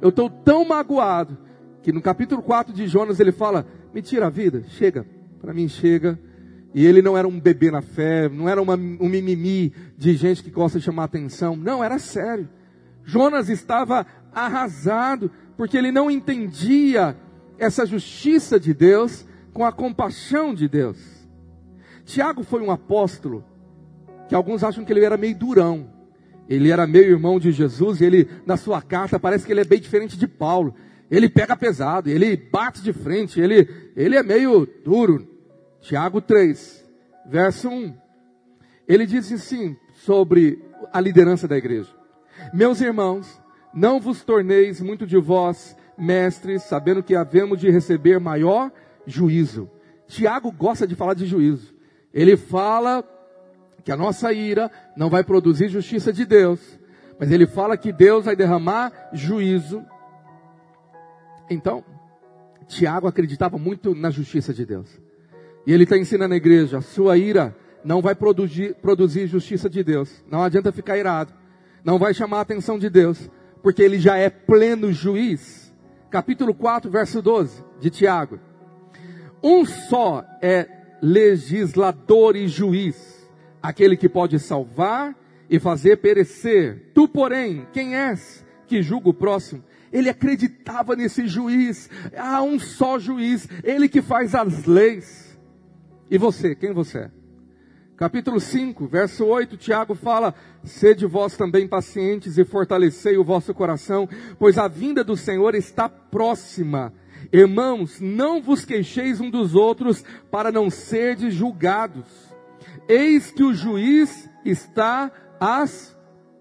[0.00, 1.38] eu estou tão magoado,
[1.82, 5.06] que no capítulo 4 de Jonas ele fala: Me tira a vida, chega,
[5.40, 6.18] para mim chega.
[6.74, 10.42] E ele não era um bebê na fé, não era uma, um mimimi de gente
[10.42, 12.48] que gosta de chamar atenção, não, era sério.
[13.04, 17.16] Jonas estava arrasado, porque ele não entendia
[17.58, 20.98] essa justiça de Deus com a compaixão de Deus.
[22.04, 23.44] Tiago foi um apóstolo
[24.28, 25.90] que alguns acham que ele era meio durão.
[26.48, 29.64] Ele era meio irmão de Jesus e ele, na sua carta, parece que ele é
[29.64, 30.74] bem diferente de Paulo.
[31.10, 35.26] Ele pega pesado, ele bate de frente, ele, ele é meio duro.
[35.80, 36.84] Tiago 3,
[37.30, 37.94] verso 1.
[38.86, 41.90] Ele diz assim sobre a liderança da igreja:
[42.52, 43.40] Meus irmãos,
[43.74, 48.70] não vos torneis muito de vós mestres, sabendo que havemos de receber maior
[49.06, 49.68] juízo.
[50.06, 51.74] Tiago gosta de falar de juízo.
[52.12, 53.02] Ele fala
[53.84, 56.60] que a nossa ira não vai produzir justiça de Deus,
[57.18, 59.84] mas ele fala que Deus vai derramar juízo.
[61.50, 61.84] Então,
[62.66, 65.00] Tiago acreditava muito na justiça de Deus.
[65.66, 69.82] E ele está ensinando a igreja: a sua ira não vai produzir, produzir justiça de
[69.82, 70.24] Deus.
[70.30, 71.32] Não adianta ficar irado.
[71.84, 73.28] Não vai chamar a atenção de Deus
[73.64, 75.72] porque ele já é pleno juiz.
[76.10, 78.38] Capítulo 4, verso 12 de Tiago.
[79.42, 80.68] Um só é
[81.00, 83.26] legislador e juiz,
[83.62, 85.16] aquele que pode salvar
[85.48, 86.90] e fazer perecer.
[86.92, 89.64] Tu, porém, quem és que julga o próximo?
[89.90, 91.88] Ele acreditava nesse juiz.
[92.14, 95.38] Há um só juiz, ele que faz as leis.
[96.10, 97.10] E você, quem você é?
[98.04, 104.06] Capítulo 5, verso 8, Tiago fala: Sede vós também pacientes e fortalecei o vosso coração,
[104.38, 106.92] pois a vinda do Senhor está próxima.
[107.32, 112.04] Irmãos, não vos queixeis um dos outros para não serdes julgados.
[112.86, 115.93] Eis que o juiz está às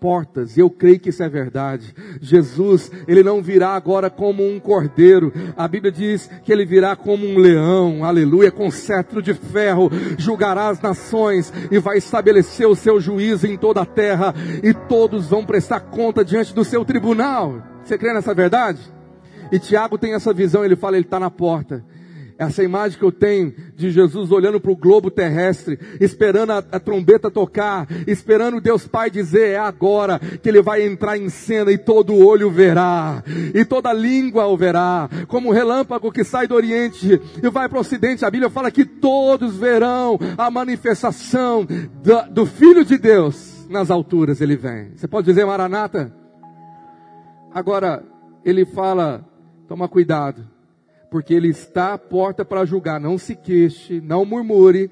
[0.04, 0.58] portas.
[0.58, 1.96] E eu creio que isso é verdade.
[2.20, 5.32] Jesus, ele não virá agora como um cordeiro.
[5.56, 10.68] A Bíblia diz que ele virá como um leão, aleluia, com cetro de ferro, julgará
[10.68, 15.46] as nações e vai estabelecer o seu juízo em toda a terra e todos vão
[15.46, 17.63] prestar conta diante do seu tribunal.
[17.86, 18.82] Você crê nessa verdade?
[19.54, 21.82] E Tiago tem essa visão, ele fala, ele está na porta.
[22.47, 26.79] Essa imagem que eu tenho de Jesus olhando para o globo terrestre, esperando a, a,
[26.79, 31.77] trombeta tocar, esperando Deus Pai dizer é agora que Ele vai entrar em cena e
[31.77, 37.21] todo olho verá, e toda língua o verá, como um relâmpago que sai do Oriente
[37.41, 38.25] e vai para o Ocidente.
[38.25, 44.41] A Bíblia fala que todos verão a manifestação do, do Filho de Deus nas alturas.
[44.41, 44.91] Ele vem.
[44.95, 46.13] Você pode dizer Maranata?
[47.53, 48.03] Agora,
[48.43, 49.23] ele fala,
[49.67, 50.53] toma cuidado
[51.13, 52.99] porque ele está à porta para julgar.
[52.99, 54.89] Não se queixe, não murmure,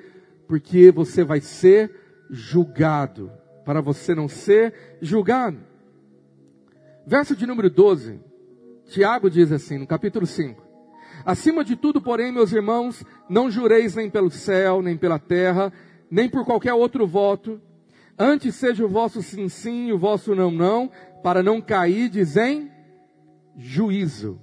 [0.47, 1.91] porque você vai ser
[2.29, 3.31] julgado.
[3.65, 5.57] Para você não ser julgado.
[7.07, 8.19] Verso de número 12.
[8.85, 10.63] Tiago diz assim, no capítulo 5.
[11.25, 15.73] Acima de tudo, porém, meus irmãos, não jureis nem pelo céu, nem pela terra,
[16.07, 17.59] nem por qualquer outro voto.
[18.15, 20.91] Antes seja o vosso sim, sim o vosso não, não,
[21.23, 22.69] para não cair, em
[23.57, 24.39] juízo.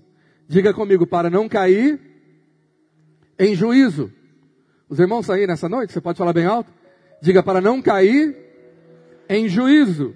[0.48, 2.00] Diga comigo, para não cair
[3.38, 4.10] em juízo.
[4.88, 5.92] Os irmãos saíram nessa noite?
[5.92, 6.72] Você pode falar bem alto?
[7.20, 8.34] Diga, para não cair
[9.28, 10.14] em juízo.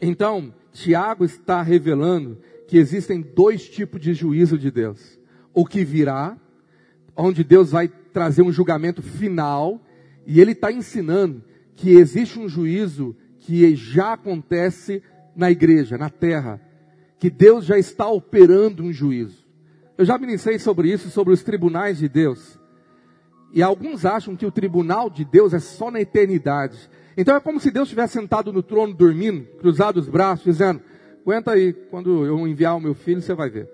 [0.00, 5.18] Então, Tiago está revelando que existem dois tipos de juízo de Deus.
[5.52, 6.38] O que virá,
[7.16, 9.84] onde Deus vai trazer um julgamento final,
[10.24, 11.42] e ele está ensinando
[11.74, 15.02] que existe um juízo que já acontece
[15.34, 16.60] na igreja, na terra,
[17.18, 19.39] que Deus já está operando um juízo.
[20.00, 22.58] Eu já ministrei sobre isso, sobre os tribunais de Deus.
[23.52, 26.88] E alguns acham que o tribunal de Deus é só na eternidade.
[27.18, 30.80] Então é como se Deus estivesse sentado no trono dormindo, cruzado os braços, dizendo:
[31.20, 33.68] Aguenta aí, quando eu enviar o meu filho, você vai ver.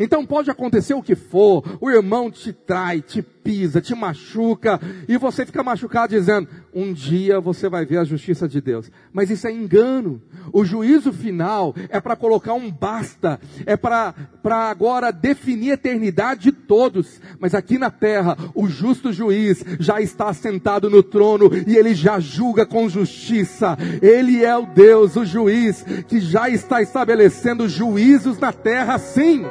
[0.00, 5.18] Então pode acontecer o que for, o irmão te trai, te pisa, te machuca, e
[5.18, 8.88] você fica machucado dizendo: um dia você vai ver a justiça de Deus.
[9.12, 10.22] Mas isso é engano.
[10.52, 16.52] O juízo final é para colocar um basta, é para agora definir a eternidade de
[16.52, 17.20] todos.
[17.40, 22.20] Mas aqui na terra, o justo juiz já está sentado no trono e ele já
[22.20, 23.76] julga com justiça.
[24.00, 29.44] Ele é o Deus, o juiz, que já está estabelecendo juízos na terra, sim.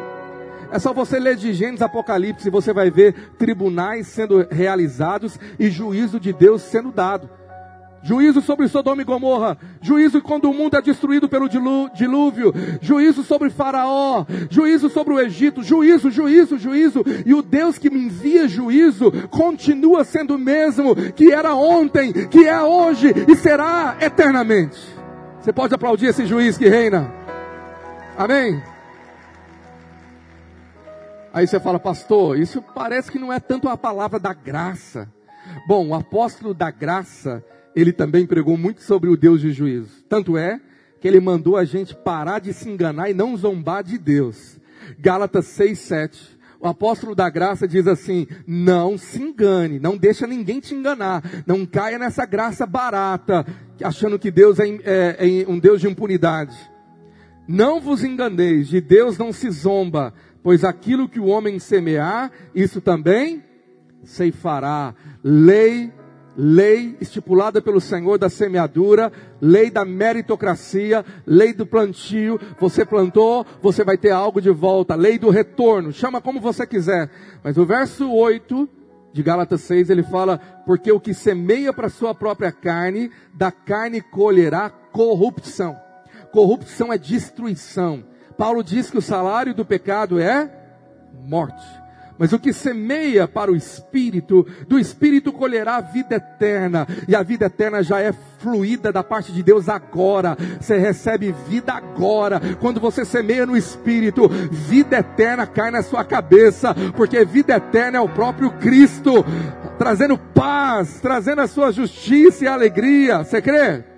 [0.71, 5.69] É só você ler de Gênesis Apocalipse e você vai ver tribunais sendo realizados e
[5.69, 7.29] juízo de Deus sendo dado.
[8.01, 13.49] Juízo sobre Sodoma e Gomorra, juízo quando o mundo é destruído pelo dilúvio, juízo sobre
[13.49, 19.11] Faraó, juízo sobre o Egito, juízo, juízo, juízo, e o Deus que me envia juízo
[19.29, 24.79] continua sendo o mesmo que era ontem, que é hoje e será eternamente.
[25.41, 27.11] Você pode aplaudir esse juiz que reina.
[28.17, 28.61] Amém?
[31.33, 35.07] Aí você fala, pastor, isso parece que não é tanto a palavra da graça.
[35.67, 37.43] Bom, o apóstolo da graça,
[37.75, 40.03] ele também pregou muito sobre o Deus de juízo.
[40.07, 40.59] Tanto é
[40.99, 44.59] que ele mandou a gente parar de se enganar e não zombar de Deus.
[44.99, 46.39] Gálatas 6, 7.
[46.59, 51.65] O apóstolo da graça diz assim: não se engane, não deixa ninguém te enganar, não
[51.65, 53.45] caia nessa graça barata,
[53.81, 56.57] achando que Deus é, é, é um Deus de impunidade.
[57.47, 60.13] Não vos enganeis, de Deus não se zomba,
[60.43, 63.43] pois aquilo que o homem semear, isso também
[64.03, 64.95] ceifará.
[65.23, 65.91] Lei,
[66.35, 72.39] lei estipulada pelo Senhor da semeadura, lei da meritocracia, lei do plantio.
[72.59, 74.95] Você plantou, você vai ter algo de volta.
[74.95, 77.09] Lei do retorno, chama como você quiser.
[77.43, 78.69] Mas o verso 8
[79.11, 84.01] de Gálatas 6, ele fala: Porque o que semeia para sua própria carne, da carne
[84.01, 85.75] colherá corrupção.
[86.31, 88.03] Corrupção é destruição.
[88.39, 90.49] Paulo diz que o salário do pecado é
[91.25, 91.61] morte.
[92.17, 97.21] Mas o que semeia para o espírito, do espírito colherá a vida eterna, e a
[97.21, 100.37] vida eterna já é fluida da parte de Deus agora.
[100.57, 102.41] Você recebe vida agora.
[102.61, 108.01] Quando você semeia no espírito, vida eterna cai na sua cabeça, porque vida eterna é
[108.01, 109.25] o próprio Cristo,
[109.77, 113.17] trazendo paz, trazendo a sua justiça e alegria.
[113.17, 113.88] Você crê?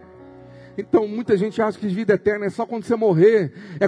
[0.77, 3.87] Então muita gente acha que vida eterna é só quando você morrer, é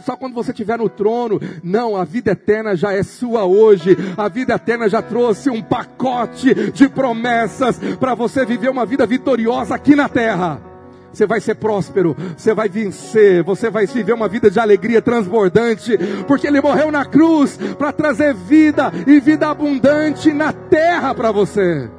[0.00, 1.40] só quando você estiver no trono.
[1.62, 3.96] Não, a vida eterna já é sua hoje.
[4.16, 9.74] A vida eterna já trouxe um pacote de promessas para você viver uma vida vitoriosa
[9.74, 10.70] aqui na terra.
[11.12, 15.98] Você vai ser próspero, você vai vencer, você vai viver uma vida de alegria transbordante,
[16.26, 21.90] porque Ele morreu na cruz para trazer vida e vida abundante na terra para você.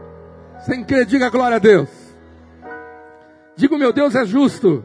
[0.65, 2.00] Sem crer, diga glória a Deus.
[3.61, 4.83] Digo, meu Deus é justo.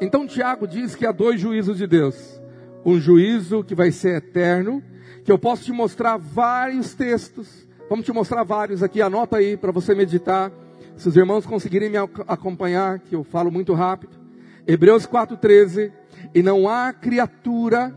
[0.00, 2.40] Então Tiago diz que há dois juízos de Deus.
[2.86, 4.80] Um juízo que vai ser eterno,
[5.24, 7.66] que eu posso te mostrar vários textos.
[7.90, 10.52] Vamos te mostrar vários aqui, anota aí para você meditar.
[10.96, 14.16] Se os irmãos conseguirem me acompanhar, que eu falo muito rápido.
[14.64, 15.92] Hebreus 4:13,
[16.32, 17.92] e não há criatura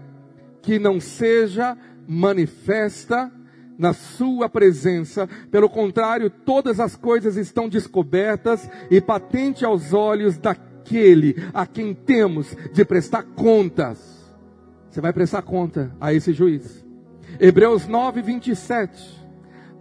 [0.63, 3.31] que não seja manifesta
[3.81, 5.27] na sua presença.
[5.49, 12.55] Pelo contrário, todas as coisas estão descobertas e patente aos olhos daquele a quem temos
[12.71, 13.99] de prestar contas.
[14.87, 16.85] Você vai prestar conta a esse juiz.
[17.39, 19.19] Hebreus 9, 27.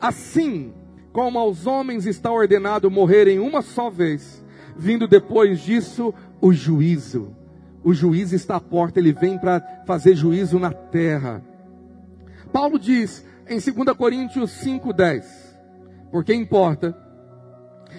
[0.01, 0.73] Assim
[1.13, 4.43] como aos homens está ordenado morrerem uma só vez,
[4.77, 7.37] vindo depois disso o juízo.
[7.85, 11.43] O juiz está à porta, ele vem para fazer juízo na terra.
[12.53, 15.59] Paulo diz em 2 Coríntios 5:10,
[16.13, 16.97] porque importa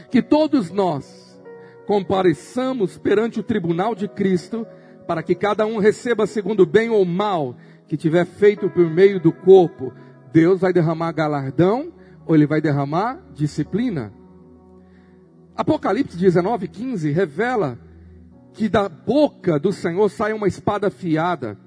[0.10, 1.38] que todos nós
[1.86, 4.66] compareçamos perante o tribunal de Cristo,
[5.06, 9.34] para que cada um receba segundo bem ou mal que tiver feito por meio do
[9.34, 9.91] corpo.
[10.32, 11.91] Deus vai derramar galardão
[12.26, 14.14] ou ele vai derramar disciplina?
[15.54, 17.78] Apocalipse 19:15 revela
[18.54, 21.58] que da boca do Senhor sai uma espada afiada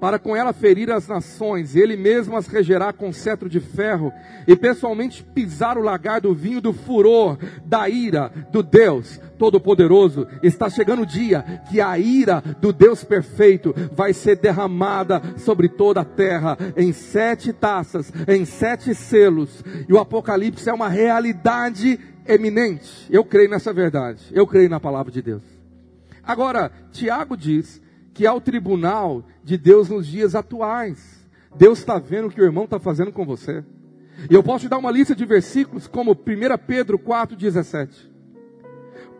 [0.00, 4.12] para com ela ferir as nações, e ele mesmo as regerá com cetro de ferro,
[4.46, 10.26] e pessoalmente pisar o lagar do vinho do furor, da ira do Deus Todo-Poderoso.
[10.42, 16.00] Está chegando o dia que a ira do Deus perfeito vai ser derramada sobre toda
[16.00, 23.06] a terra, em sete taças, em sete selos, e o Apocalipse é uma realidade eminente.
[23.10, 25.42] Eu creio nessa verdade, eu creio na palavra de Deus.
[26.22, 27.80] Agora, Tiago diz
[28.16, 31.28] que há o tribunal de Deus nos dias atuais.
[31.54, 33.62] Deus está vendo o que o irmão está fazendo com você.
[34.30, 36.16] E eu posso te dar uma lista de versículos como 1
[36.66, 37.90] Pedro 4,17.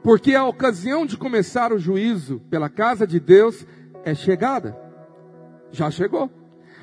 [0.02, 3.66] Porque a ocasião de começar o juízo pela casa de Deus
[4.02, 4.74] é chegada.
[5.70, 6.30] Já chegou.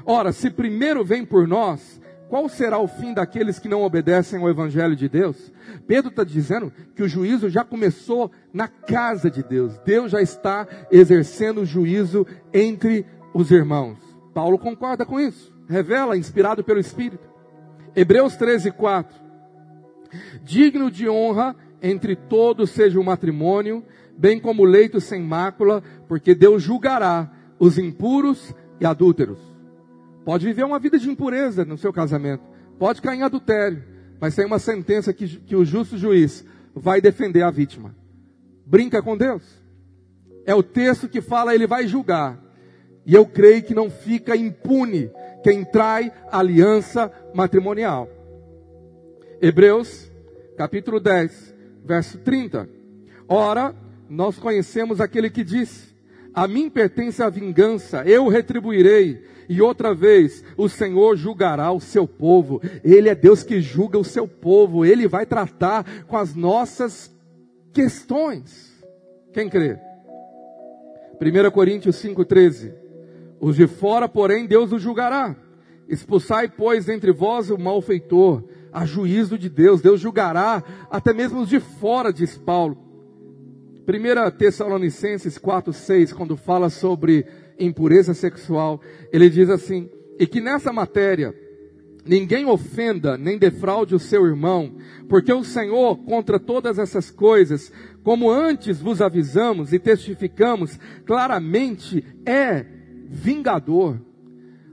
[0.06, 2.00] Ora, se primeiro vem por nós,
[2.30, 5.52] qual será o fim daqueles que não obedecem ao Evangelho de Deus?
[5.88, 9.78] Pedro está dizendo que o juízo já começou na casa de Deus.
[9.86, 13.98] Deus já está exercendo o juízo entre os irmãos.
[14.34, 15.54] Paulo concorda com isso.
[15.68, 17.28] Revela, inspirado pelo Espírito.
[17.96, 19.16] Hebreus 13, 4.
[20.44, 23.84] Digno de honra entre todos seja o matrimônio,
[24.18, 27.30] bem como o leito sem mácula, porque Deus julgará
[27.60, 29.40] os impuros e adúlteros.
[30.24, 32.44] Pode viver uma vida de impureza no seu casamento.
[32.80, 33.84] Pode cair em adultério.
[34.24, 37.94] Mas tem uma sentença que, que o justo juiz vai defender a vítima.
[38.66, 39.44] Brinca com Deus.
[40.46, 42.42] É o texto que fala, ele vai julgar.
[43.06, 45.12] E eu creio que não fica impune
[45.44, 48.08] quem trai aliança matrimonial.
[49.42, 50.10] Hebreus,
[50.56, 51.54] capítulo 10,
[51.84, 52.70] verso 30.
[53.28, 53.76] Ora,
[54.10, 55.94] nós conhecemos aquele que disse:
[56.34, 62.08] A mim pertence a vingança, eu retribuirei e outra vez, o Senhor julgará o seu
[62.08, 62.62] povo.
[62.84, 64.86] Ele é Deus que julga o seu povo.
[64.86, 67.14] Ele vai tratar com as nossas
[67.72, 68.74] questões.
[69.34, 69.78] Quem crê?
[71.20, 72.74] 1 Coríntios 5,13.
[73.40, 75.36] Os de fora, porém, Deus os julgará.
[75.88, 78.44] Expulsai, pois, entre vós o malfeitor.
[78.72, 82.78] A juízo de Deus, Deus julgará até mesmo os de fora, diz Paulo.
[83.86, 87.26] 1 Tessalonicenses 4,6, quando fala sobre
[87.60, 88.82] impureza sexual,
[89.12, 89.90] ele diz assim:
[90.20, 91.34] e que nessa matéria
[92.06, 94.76] ninguém ofenda nem defraude o seu irmão,
[95.08, 97.72] porque o Senhor, contra todas essas coisas,
[98.04, 102.66] como antes vos avisamos e testificamos claramente, é
[103.10, 104.00] vingador.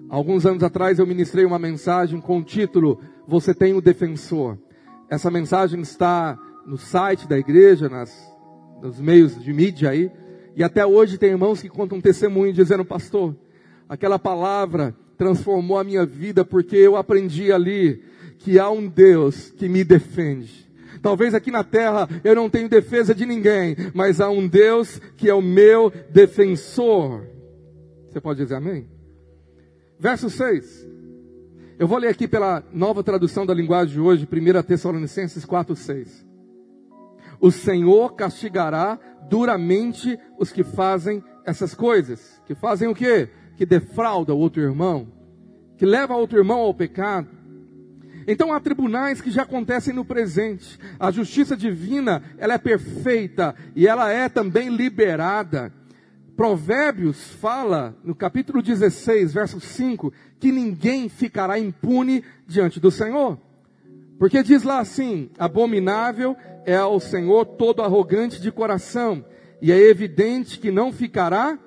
[0.08, 4.58] Alguns anos atrás eu ministrei uma mensagem com o título Você tem o defensor.
[5.08, 8.12] Essa mensagem está no site da igreja, nas,
[8.82, 10.10] nos meios de mídia aí.
[10.56, 13.34] E até hoje tem irmãos que contam testemunho dizendo, pastor,
[13.88, 18.02] aquela palavra transformou a minha vida porque eu aprendi ali
[18.38, 20.68] que há um Deus que me defende.
[21.02, 25.28] Talvez aqui na terra eu não tenho defesa de ninguém, mas há um Deus que
[25.28, 27.26] é o meu defensor.
[28.08, 28.86] Você pode dizer amém?
[29.98, 30.88] Verso 6.
[31.78, 36.29] Eu vou ler aqui pela nova tradução da linguagem de hoje, 1 Tessalonicenses 4, 6.
[37.40, 42.40] O Senhor castigará duramente os que fazem essas coisas.
[42.46, 43.30] Que fazem o quê?
[43.56, 45.08] Que defrauda o outro irmão.
[45.76, 47.28] Que leva outro irmão ao pecado.
[48.26, 50.78] Então há tribunais que já acontecem no presente.
[50.98, 55.72] A justiça divina, ela é perfeita e ela é também liberada.
[56.36, 63.38] Provérbios fala, no capítulo 16, verso 5, que ninguém ficará impune diante do Senhor.
[64.18, 69.24] Porque diz lá assim: abominável é ao Senhor todo arrogante de coração,
[69.62, 71.58] e é evidente que não ficará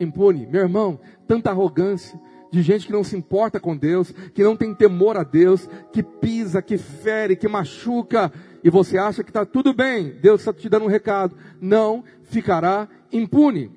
[0.00, 0.46] impune.
[0.46, 2.18] Meu irmão, tanta arrogância
[2.50, 6.02] de gente que não se importa com Deus, que não tem temor a Deus, que
[6.02, 8.32] pisa, que fere, que machuca,
[8.64, 12.88] e você acha que está tudo bem, Deus está te dando um recado, não ficará
[13.12, 13.70] impune.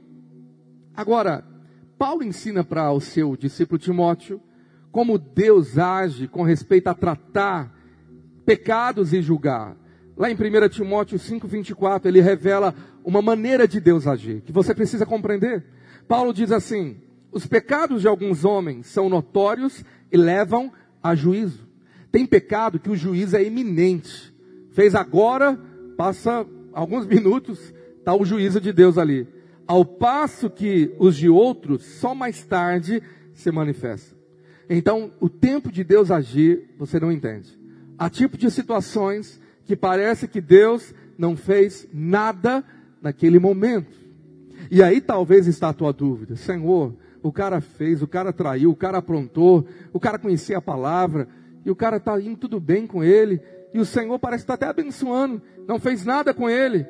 [0.95, 1.45] Agora,
[1.97, 4.41] Paulo ensina para o seu discípulo Timóteo
[4.91, 7.73] como Deus age com respeito a tratar
[8.45, 9.77] pecados e julgar.
[10.16, 15.05] Lá em 1 Timóteo 5,24, ele revela uma maneira de Deus agir, que você precisa
[15.05, 15.64] compreender.
[16.07, 16.97] Paulo diz assim:
[17.32, 21.68] os pecados de alguns homens são notórios e levam a juízo.
[22.12, 24.34] Tem pecado que o juízo é iminente.
[24.72, 25.57] Fez agora,
[25.95, 29.28] passa alguns minutos, está o juízo de Deus ali.
[29.66, 33.01] Ao passo que os de outros, só mais tarde
[33.34, 34.20] se manifestam.
[34.70, 37.57] Então, o tempo de Deus agir, você não entende.
[37.97, 42.64] Há tipo de situações que parece que Deus não fez nada
[43.01, 43.99] naquele momento.
[44.70, 46.36] E aí talvez está a tua dúvida.
[46.36, 46.93] Senhor,
[47.24, 51.28] o cara fez, o cara traiu, o cara aprontou, o cara conhecia a palavra,
[51.66, 53.41] e o cara está indo tudo bem com ele,
[53.74, 56.86] e o Senhor parece estar até abençoando, não fez nada com ele.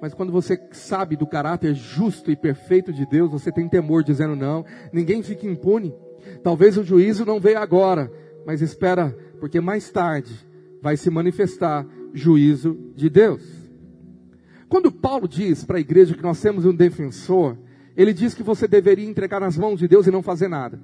[0.00, 4.36] Mas quando você sabe do caráter justo e perfeito de Deus, você tem temor dizendo
[4.36, 5.94] não, ninguém fica impune.
[6.42, 8.10] Talvez o juízo não veio agora,
[8.46, 10.34] mas espera, porque mais tarde
[10.82, 11.86] vai se manifestar
[12.16, 13.42] juízo de Deus.
[14.68, 17.56] Quando Paulo diz para a igreja que nós temos um defensor,
[17.96, 20.80] ele diz que você deveria entregar nas mãos de Deus e não fazer nada.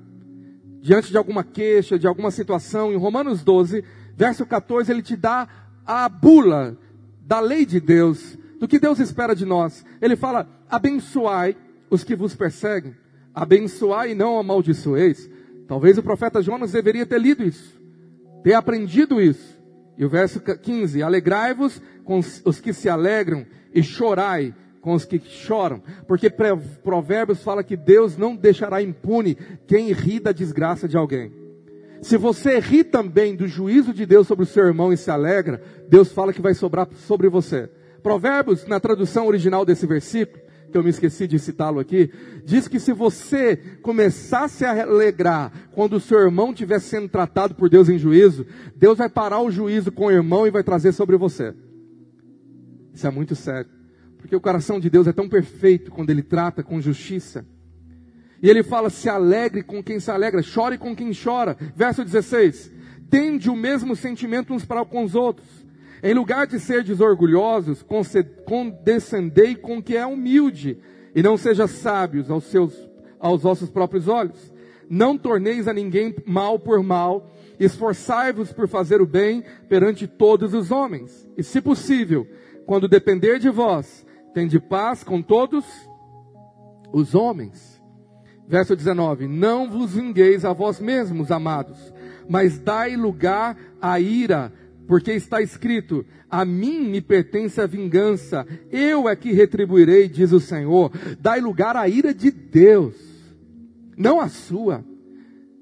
[0.80, 3.82] Diante de alguma queixa, de alguma situação, em Romanos 12,
[4.16, 5.48] verso 14, ele te dá
[5.86, 6.78] a bula
[7.20, 9.84] da lei de Deus, do que Deus espera de nós.
[10.00, 11.56] Ele fala: abençoai
[11.90, 12.94] os que vos perseguem,
[13.34, 15.30] abençoai e não amaldiçoeis.
[15.66, 17.80] Talvez o profeta Jonas deveria ter lido isso,
[18.42, 19.51] ter aprendido isso.
[19.96, 25.20] E o verso 15: Alegrai-vos com os que se alegram e chorai com os que
[25.20, 26.28] choram, porque
[26.82, 29.36] Provérbios fala que Deus não deixará impune
[29.66, 31.32] quem ri da desgraça de alguém.
[32.02, 35.62] Se você ri também do juízo de Deus sobre o seu irmão e se alegra,
[35.88, 37.70] Deus fala que vai sobrar sobre você.
[38.02, 42.10] Provérbios, na tradução original desse versículo, que eu me esqueci de citá-lo aqui,
[42.44, 47.68] diz que se você começasse a alegrar quando o seu irmão estiver sendo tratado por
[47.68, 48.46] Deus em juízo,
[48.76, 51.54] Deus vai parar o juízo com o irmão e vai trazer sobre você.
[52.92, 53.70] Isso é muito sério.
[54.18, 57.44] Porque o coração de Deus é tão perfeito quando ele trata com justiça.
[58.42, 61.56] E ele fala: se alegre com quem se alegra, chore com quem chora.
[61.74, 62.70] Verso 16:
[63.10, 65.48] tende o mesmo sentimento uns para com os outros.
[66.02, 67.84] Em lugar de ser desorgulhosos,
[68.44, 70.78] condescendei com o que é humilde,
[71.14, 72.74] e não seja sábios aos, seus,
[73.20, 74.52] aos vossos próprios olhos.
[74.88, 80.70] Não torneis a ninguém mal por mal, esforçai-vos por fazer o bem perante todos os
[80.70, 81.28] homens.
[81.36, 82.26] E se possível,
[82.66, 85.64] quando depender de vós, tende paz com todos
[86.92, 87.80] os homens.
[88.46, 91.92] Verso 19: Não vos vingueis a vós mesmos, amados,
[92.28, 94.52] mas dai lugar à ira,
[94.86, 100.40] porque está escrito: A mim me pertence a vingança, eu é que retribuirei, diz o
[100.40, 100.92] Senhor.
[101.20, 102.94] Dai lugar à ira de Deus,
[103.96, 104.84] não a sua.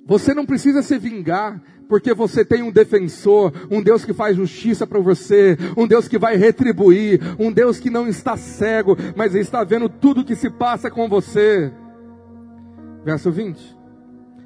[0.06, 4.86] Você não precisa se vingar, porque você tem um defensor, um Deus que faz justiça
[4.86, 9.64] para você, um Deus que vai retribuir, um Deus que não está cego, mas está
[9.64, 11.72] vendo tudo que se passa com você.
[13.04, 13.76] Verso 20.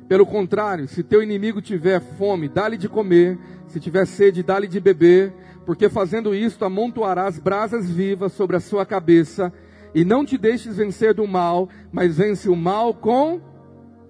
[0.08, 4.80] Pelo contrário, se teu inimigo tiver fome, dá-lhe de comer, se tiver sede, dá-lhe de
[4.80, 5.32] beber,
[5.66, 9.52] porque fazendo isto amontoarás brasas vivas sobre a sua cabeça,
[9.94, 13.40] e não te deixes vencer do mal, mas vence o mal com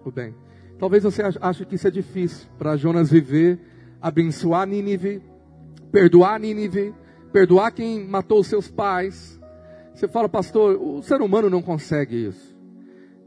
[0.09, 0.35] o bem.
[0.79, 3.59] Talvez você ache que isso é difícil para Jonas viver,
[4.01, 5.23] abençoar Nínive,
[5.91, 6.95] perdoar Nínive,
[7.33, 9.41] perdoar quem matou os seus pais.
[9.95, 12.55] Você fala, pastor, o ser humano não consegue isso.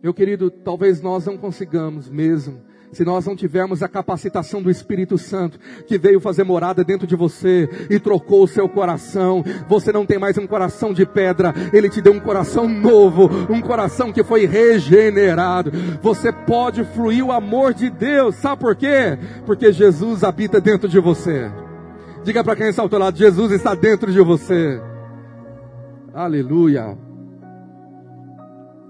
[0.04, 2.62] Meu querido, talvez nós não consigamos mesmo,
[2.92, 7.16] se nós não tivermos a capacitação do Espírito Santo, que veio fazer morada dentro de
[7.16, 9.44] você e trocou o seu coração.
[9.68, 13.62] Você não tem mais um coração de pedra, ele te deu um coração novo, um
[13.62, 15.72] coração que foi regenerado.
[16.02, 19.18] Você pode fluir o amor de Deus, sabe por quê?
[19.46, 21.52] Porque Jesus habita dentro de você.
[22.24, 24.82] Diga para quem está ao teu lado: Jesus está dentro de você.
[26.14, 26.98] Aleluia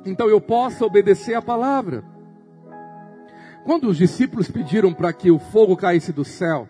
[0.09, 2.03] então eu possa obedecer a palavra.
[3.67, 6.69] Quando os discípulos pediram para que o fogo caísse do céu,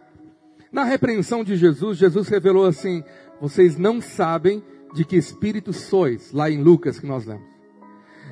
[0.72, 3.04] na repreensão de Jesus, Jesus revelou assim:
[3.40, 4.64] Vocês não sabem
[4.96, 7.46] de que espírito sois, lá em Lucas que nós lemos.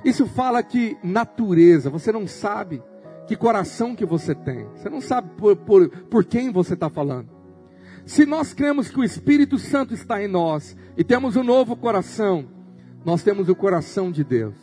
[0.03, 2.81] Isso fala que natureza, você não sabe
[3.27, 7.29] que coração que você tem, você não sabe por, por, por quem você está falando.
[8.03, 12.47] Se nós cremos que o Espírito Santo está em nós e temos um novo coração,
[13.05, 14.55] nós temos o coração de Deus.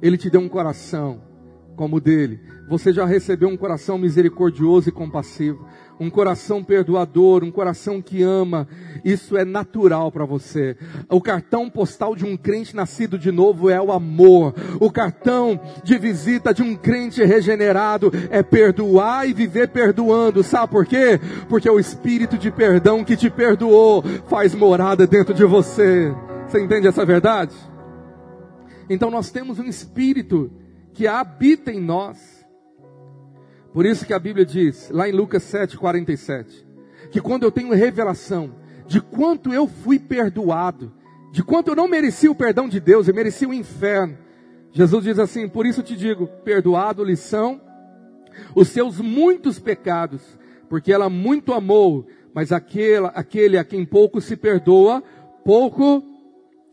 [0.00, 1.28] Ele te deu um coração
[1.74, 2.38] como o dele.
[2.70, 5.66] Você já recebeu um coração misericordioso e compassivo,
[5.98, 8.68] um coração perdoador, um coração que ama,
[9.04, 10.76] isso é natural para você.
[11.08, 14.54] O cartão postal de um crente nascido de novo é o amor.
[14.78, 20.44] O cartão de visita de um crente regenerado é perdoar e viver perdoando.
[20.44, 21.18] Sabe por quê?
[21.48, 26.14] Porque o espírito de perdão que te perdoou faz morada dentro de você.
[26.46, 27.56] Você entende essa verdade?
[28.88, 30.52] Então nós temos um espírito
[30.94, 32.39] que habita em nós
[33.72, 36.66] por isso que a Bíblia diz, lá em Lucas 7, 47,
[37.10, 38.54] que quando eu tenho revelação
[38.86, 40.92] de quanto eu fui perdoado,
[41.30, 44.18] de quanto eu não mereci o perdão de Deus, eu mereci o inferno.
[44.72, 47.60] Jesus diz assim: Por isso te digo, perdoado lhe são
[48.54, 50.20] os seus muitos pecados,
[50.68, 55.02] porque ela muito amou, mas aquele, aquele a quem pouco se perdoa,
[55.44, 56.02] pouco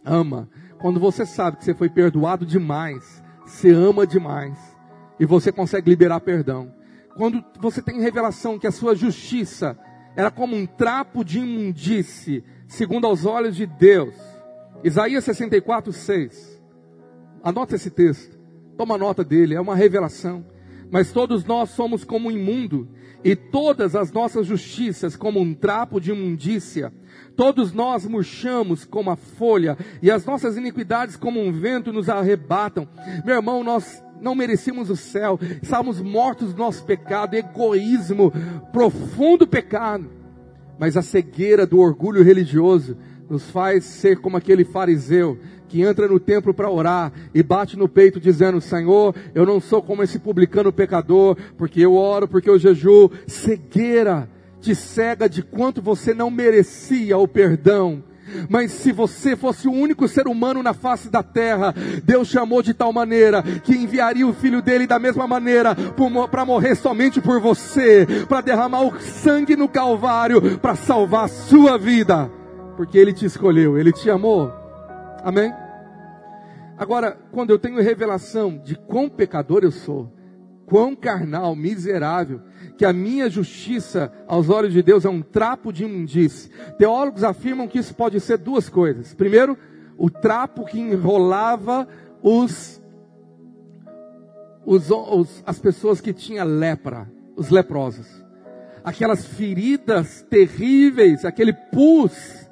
[0.04, 0.50] ama.
[0.80, 4.58] Quando você sabe que você foi perdoado demais, você ama demais,
[5.20, 6.77] e você consegue liberar perdão
[7.18, 9.78] quando você tem revelação que a sua justiça
[10.16, 14.14] era como um trapo de imundície, segundo aos olhos de Deus.
[14.84, 16.62] Isaías 64, 6.
[17.44, 18.38] Anota esse texto.
[18.78, 20.46] Toma nota dele, é uma revelação.
[20.92, 22.88] Mas todos nós somos como um imundo,
[23.24, 26.94] e todas as nossas justiças como um trapo de imundícia.
[27.36, 32.88] Todos nós murchamos como a folha, e as nossas iniquidades como um vento nos arrebatam.
[33.26, 38.32] Meu irmão, nós não merecíamos o céu, estávamos mortos do nosso pecado, egoísmo,
[38.72, 40.10] profundo pecado.
[40.80, 42.98] Mas a cegueira do orgulho religioso
[43.30, 45.38] nos faz ser como aquele fariseu
[45.68, 49.82] que entra no templo para orar e bate no peito dizendo: Senhor, eu não sou
[49.82, 53.12] como esse publicano pecador, porque eu oro, porque eu jejuo.
[53.28, 54.30] Cegueira
[54.62, 58.04] te cega de quanto você não merecia o perdão
[58.50, 61.74] mas se você fosse o único ser humano na face da terra,
[62.04, 65.76] Deus chamou de tal maneira que enviaria o filho dele da mesma maneira
[66.30, 71.78] para morrer somente por você, para derramar o sangue no Calvário, para salvar a sua
[71.78, 72.30] vida,
[72.76, 74.52] porque ele te escolheu, ele te amou.
[75.24, 75.54] Amém?
[76.78, 80.12] Agora, quando eu tenho revelação de quão pecador eu sou,
[80.68, 82.42] quão carnal, miserável,
[82.78, 86.52] que a minha justiça aos olhos de Deus é um trapo de imundície.
[86.78, 89.14] Teólogos afirmam que isso pode ser duas coisas.
[89.14, 89.58] Primeiro,
[89.98, 91.88] o trapo que enrolava
[92.22, 92.82] os,
[94.66, 98.08] os, os as pessoas que tinham lepra, os leprosos.
[98.84, 102.50] Aquelas feridas terríveis, aquele pus,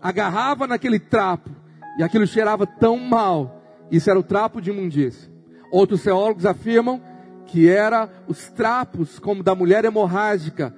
[0.00, 1.50] agarrava naquele trapo
[1.96, 3.62] e aquilo cheirava tão mal.
[3.88, 5.30] Isso era o trapo de imundície.
[5.70, 7.00] Outros teólogos afirmam
[7.52, 10.74] que era os trapos como da mulher hemorrágica,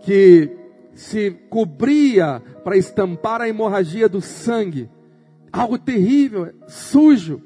[0.00, 0.50] que
[0.92, 4.90] se cobria para estampar a hemorragia do sangue.
[5.52, 7.40] Algo terrível, sujo.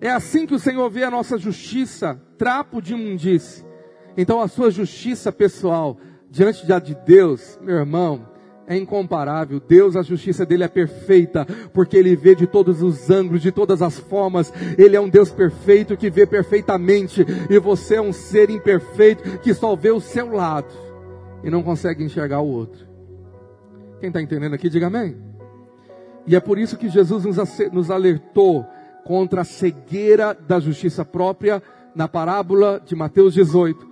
[0.00, 3.62] É assim que o Senhor vê a nossa justiça, trapo de imundície.
[4.16, 5.98] Então a sua justiça pessoal
[6.30, 8.26] diante de Deus, meu irmão,
[8.66, 9.60] é incomparável.
[9.60, 13.82] Deus, a justiça dele é perfeita, porque ele vê de todos os ângulos, de todas
[13.82, 14.52] as formas.
[14.76, 19.54] Ele é um Deus perfeito que vê perfeitamente, e você é um ser imperfeito que
[19.54, 20.86] só vê o seu lado
[21.44, 22.86] e não consegue enxergar o outro.
[24.00, 25.16] Quem está entendendo aqui, diga amém.
[26.26, 27.24] E é por isso que Jesus
[27.72, 28.66] nos alertou
[29.04, 31.62] contra a cegueira da justiça própria
[31.94, 33.86] na parábola de Mateus 18,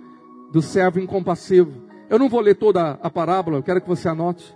[0.51, 1.85] do servo incompassivo.
[2.09, 4.55] Eu não vou ler toda a parábola, eu quero que você anote.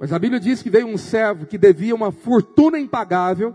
[0.00, 3.54] Mas a Bíblia diz que veio um servo que devia uma fortuna impagável,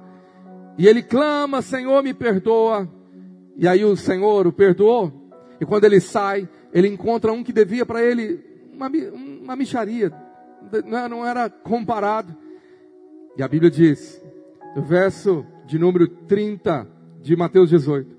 [0.77, 2.89] e ele clama: Senhor, me perdoa.
[3.57, 5.11] E aí o Senhor o perdoou,
[5.59, 8.89] e quando ele sai, ele encontra um que devia para ele uma,
[9.43, 10.11] uma micharia,
[11.09, 12.35] não era comparado.
[13.37, 14.21] E a Bíblia diz,
[14.75, 16.87] no verso de número 30
[17.21, 18.17] de Mateus 18: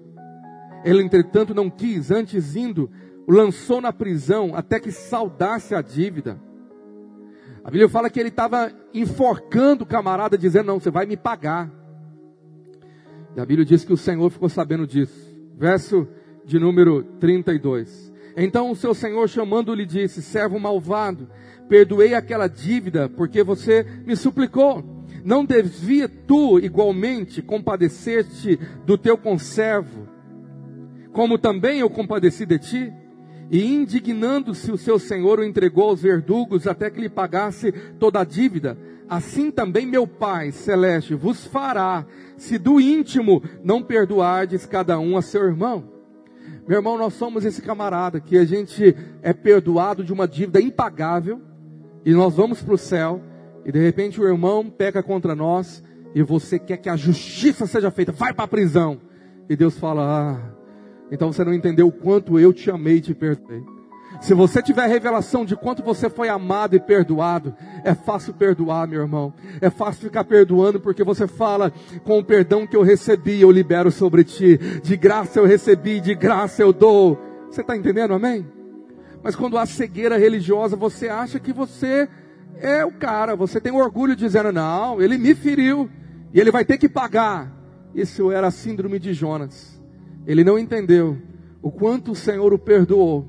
[0.84, 2.90] Ele, entretanto, não quis, antes indo,
[3.26, 6.40] lançou na prisão até que saudasse a dívida.
[7.64, 11.70] A Bíblia fala que ele estava enforcando o camarada, dizendo: Não, você vai me pagar.
[13.36, 15.30] E a Bíblia diz que o Senhor ficou sabendo disso.
[15.56, 16.08] Verso
[16.44, 18.12] de número 32.
[18.36, 21.28] Então o seu Senhor chamando-lhe disse: Servo malvado,
[21.68, 24.84] perdoei aquela dívida porque você me suplicou.
[25.24, 30.08] Não devia tu igualmente compadecer-te do teu conservo,
[31.12, 32.92] como também eu compadeci de ti?
[33.52, 38.24] E indignando-se o seu senhor o entregou aos verdugos até que lhe pagasse toda a
[38.24, 38.78] dívida.
[39.06, 42.06] Assim também meu Pai celeste vos fará,
[42.38, 45.84] se do íntimo não perdoardes cada um a seu irmão.
[46.66, 51.42] Meu irmão, nós somos esse camarada que a gente é perdoado de uma dívida impagável
[52.06, 53.20] e nós vamos para o céu
[53.66, 55.84] e de repente o irmão peca contra nós
[56.14, 58.98] e você quer que a justiça seja feita, vai para a prisão.
[59.46, 60.61] E Deus fala: Ah,
[61.12, 63.62] então você não entendeu o quanto eu te amei e te perdoei.
[64.22, 67.54] Se você tiver revelação de quanto você foi amado e perdoado,
[67.84, 69.34] é fácil perdoar, meu irmão.
[69.60, 71.70] É fácil ficar perdoando porque você fala
[72.02, 74.56] com o perdão que eu recebi, eu libero sobre ti.
[74.82, 77.18] De graça eu recebi, de graça eu dou.
[77.50, 78.46] Você está entendendo, amém?
[79.22, 82.08] Mas quando há cegueira religiosa, você acha que você
[82.58, 85.90] é o cara, você tem orgulho dizendo, não, ele me feriu
[86.32, 87.52] e ele vai ter que pagar.
[87.94, 89.71] Isso era a síndrome de Jonas.
[90.26, 91.18] Ele não entendeu
[91.60, 93.26] o quanto o Senhor o perdoou,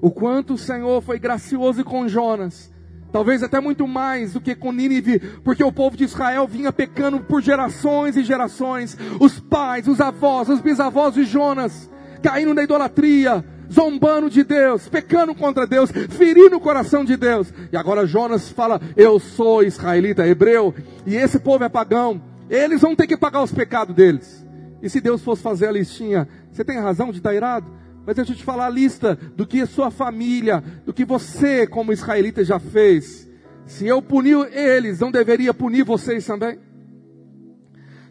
[0.00, 2.72] o quanto o Senhor foi gracioso com Jonas.
[3.12, 7.20] Talvez até muito mais do que com Nínive, porque o povo de Israel vinha pecando
[7.20, 8.96] por gerações e gerações.
[9.20, 11.90] Os pais, os avós, os bisavós de Jonas,
[12.22, 17.52] caindo na idolatria, zombando de Deus, pecando contra Deus, ferindo o coração de Deus.
[17.70, 20.74] E agora Jonas fala: Eu sou israelita, hebreu,
[21.04, 22.20] e esse povo é pagão.
[22.48, 24.41] Eles vão ter que pagar os pecados deles.
[24.82, 27.70] E se Deus fosse fazer a listinha, você tem razão de estar irado?
[28.04, 31.66] Mas deixa eu te falar a lista do que a sua família, do que você,
[31.66, 33.30] como israelita, já fez.
[33.64, 36.58] Se eu punir eles, não deveria punir vocês também?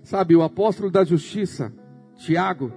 [0.02, 1.74] Sabe, o apóstolo da justiça,
[2.16, 2.72] Tiago,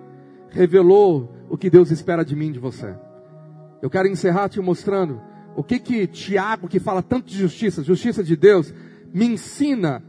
[0.50, 2.94] revelou o que Deus espera de mim, de você.
[3.80, 5.20] Eu quero encerrar te mostrando
[5.54, 8.74] o que que Tiago, que fala tanto de justiça, justiça de Deus,
[9.12, 10.02] me ensina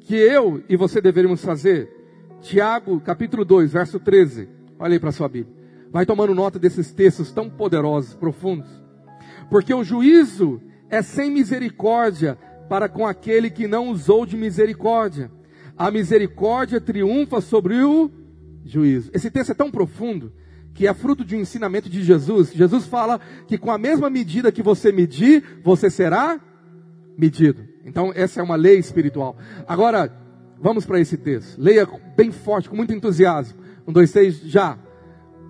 [0.00, 2.01] que eu e você deveríamos fazer.
[2.42, 4.48] Tiago, capítulo 2, verso 13.
[4.78, 5.56] Olha aí para sua Bíblia.
[5.92, 8.68] Vai tomando nota desses textos tão poderosos, profundos.
[9.48, 12.36] Porque o juízo é sem misericórdia
[12.68, 15.30] para com aquele que não usou de misericórdia.
[15.78, 18.10] A misericórdia triunfa sobre o
[18.64, 19.10] juízo.
[19.14, 20.32] Esse texto é tão profundo
[20.74, 22.52] que é fruto de um ensinamento de Jesus.
[22.52, 26.40] Jesus fala que com a mesma medida que você medir, você será
[27.16, 27.62] medido.
[27.84, 29.36] Então, essa é uma lei espiritual.
[29.66, 30.21] Agora,
[30.62, 31.60] vamos para esse texto.
[31.60, 31.86] Leia
[32.16, 33.58] bem forte, com muito entusiasmo.
[33.86, 34.78] Um, dois, três, já.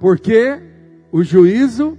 [0.00, 0.58] Porque
[1.12, 1.98] o juízo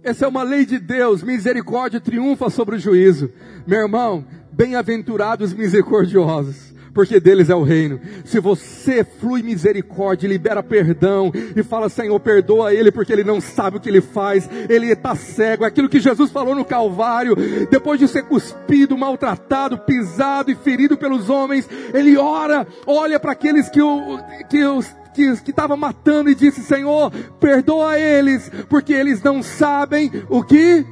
[0.00, 3.30] Essa é uma lei de Deus, misericórdia triunfa sobre o juízo.
[3.66, 6.67] Meu irmão, bem-aventurados misericordiosos,
[6.98, 8.00] porque deles é o reino.
[8.24, 13.76] Se você flui misericórdia, libera perdão e fala, Senhor, perdoa ele porque ele não sabe
[13.76, 15.64] o que ele faz, ele está cego.
[15.64, 17.36] Aquilo que Jesus falou no Calvário,
[17.70, 23.68] depois de ser cuspido, maltratado, pisado e ferido pelos homens, ele ora, olha para aqueles
[23.68, 24.18] que, o,
[24.50, 30.42] que os que estava matando e disse: Senhor, perdoa eles, porque eles não sabem o
[30.42, 30.84] que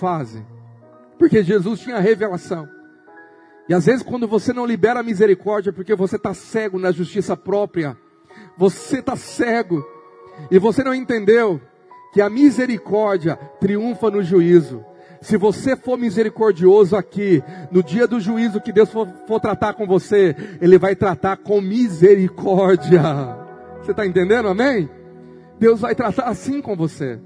[0.00, 0.44] fazem.
[1.16, 2.68] Porque Jesus tinha revelação.
[3.68, 7.36] E às vezes, quando você não libera a misericórdia, porque você está cego na justiça
[7.36, 7.96] própria,
[8.56, 9.84] você está cego,
[10.50, 11.60] e você não entendeu
[12.12, 14.84] que a misericórdia triunfa no juízo.
[15.20, 19.86] Se você for misericordioso aqui, no dia do juízo que Deus for, for tratar com
[19.86, 23.02] você, Ele vai tratar com misericórdia.
[23.82, 24.88] Você está entendendo, amém?
[25.58, 27.18] Deus vai tratar assim com você.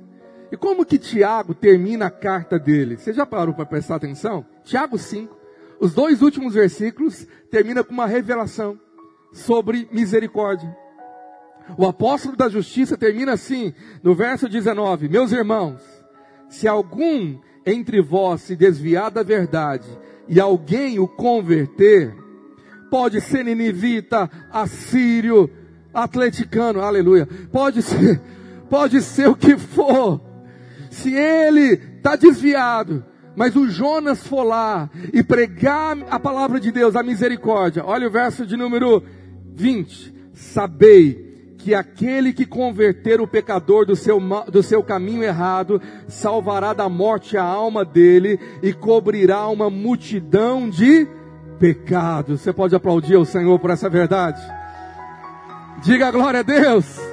[0.53, 2.97] E como que Tiago termina a carta dele?
[2.97, 4.45] Você já parou para prestar atenção?
[4.65, 5.37] Tiago 5,
[5.81, 8.79] os dois últimos versículos termina com uma revelação
[9.33, 10.77] sobre misericórdia.
[11.79, 13.73] O apóstolo da justiça termina assim,
[14.03, 15.81] no verso 19: Meus irmãos,
[16.49, 19.89] se algum entre vós se desviar da verdade
[20.29, 22.15] e alguém o converter,
[22.91, 25.49] pode ser ninivita, assírio,
[25.95, 27.27] atleticano, aleluia.
[27.51, 28.21] Pode ser,
[28.69, 30.21] pode ser o que for.
[30.91, 33.05] Se ele está desviado,
[33.41, 37.83] mas o Jonas for lá e pregar a palavra de Deus, a misericórdia.
[37.87, 39.03] Olha o verso de número
[39.55, 40.13] 20.
[40.35, 44.21] Sabei que aquele que converter o pecador do seu,
[44.53, 51.09] do seu caminho errado, salvará da morte a alma dele e cobrirá uma multidão de
[51.59, 52.43] pecados.
[52.43, 54.39] Você pode aplaudir ao Senhor por essa verdade?
[55.83, 57.10] Diga glória a Deus.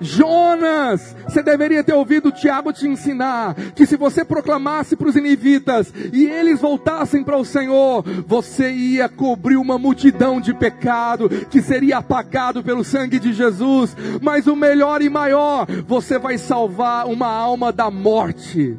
[0.00, 5.92] Jonas, você deveria ter ouvido Tiago te ensinar que se você proclamasse para os inivitas
[6.12, 11.98] e eles voltassem para o Senhor, você ia cobrir uma multidão de pecado que seria
[11.98, 13.96] apagado pelo sangue de Jesus.
[14.22, 18.78] Mas o melhor e maior, você vai salvar uma alma da morte.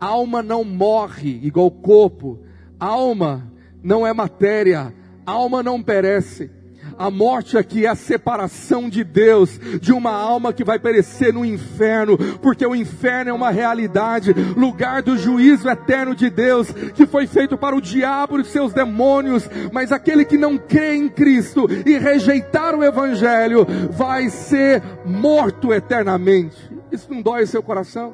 [0.00, 2.38] Alma não morre igual corpo.
[2.78, 3.50] Alma
[3.82, 4.94] não é matéria.
[5.26, 6.57] Alma não perece.
[6.98, 11.44] A morte aqui é a separação de Deus de uma alma que vai perecer no
[11.44, 17.26] inferno, porque o inferno é uma realidade, lugar do juízo eterno de Deus, que foi
[17.26, 21.96] feito para o diabo e seus demônios, mas aquele que não crê em Cristo e
[21.98, 26.56] rejeitar o evangelho vai ser morto eternamente.
[26.90, 28.12] Isso não dói seu coração?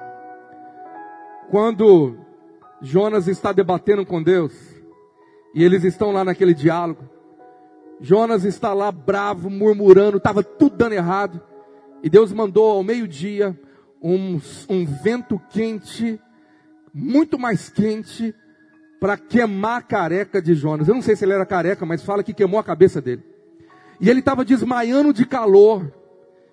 [1.51, 2.19] Quando
[2.83, 4.53] Jonas está debatendo com Deus,
[5.55, 7.14] E eles estão lá naquele diálogo.
[8.01, 11.41] Jonas está lá bravo, murmurando, estava tudo dando errado.
[12.03, 13.59] E Deus mandou ao meio-dia
[14.03, 16.21] um, um vento quente,
[16.93, 18.35] muito mais quente,
[19.01, 20.89] para queimar a careca de Jonas.
[20.89, 23.23] Eu não sei se ele era careca, mas fala que queimou a cabeça dele.
[24.01, 25.93] E ele estava desmaiando de calor.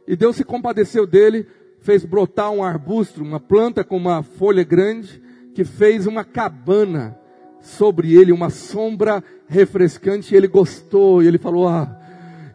[0.08, 1.48] E Deus se compadeceu dele,
[1.82, 5.22] fez brotar um arbusto, uma planta com uma folha grande,
[5.54, 7.18] que fez uma cabana
[7.62, 12.00] sobre ele, uma sombra refrescante, e ele gostou, e ele falou: Ah,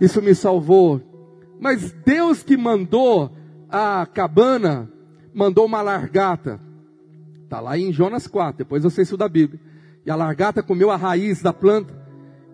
[0.01, 1.01] isso me salvou.
[1.59, 3.31] Mas Deus que mandou
[3.69, 4.91] a cabana,
[5.33, 6.61] mandou uma largata.
[7.45, 9.61] Está lá em Jonas 4, depois você estuda a Bíblia.
[10.05, 11.95] E a largata comeu a raiz da planta.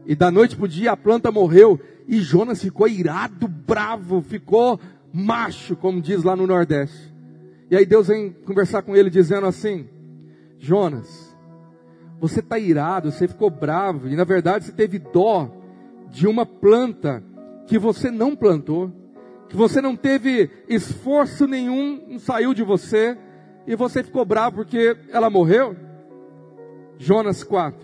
[0.06, 1.80] E da noite para o dia a planta morreu.
[2.06, 4.78] E Jonas ficou irado, bravo, ficou
[5.12, 7.12] macho, como diz lá no Nordeste.
[7.70, 9.86] E aí Deus vem conversar com ele dizendo assim:
[10.58, 11.21] Jonas,
[12.22, 15.50] você está irado, você ficou bravo, e na verdade você teve dó
[16.08, 17.20] de uma planta
[17.66, 18.92] que você não plantou,
[19.48, 23.18] que você não teve esforço nenhum, saiu de você,
[23.66, 25.74] e você ficou bravo porque ela morreu?
[26.96, 27.76] Jonas 4,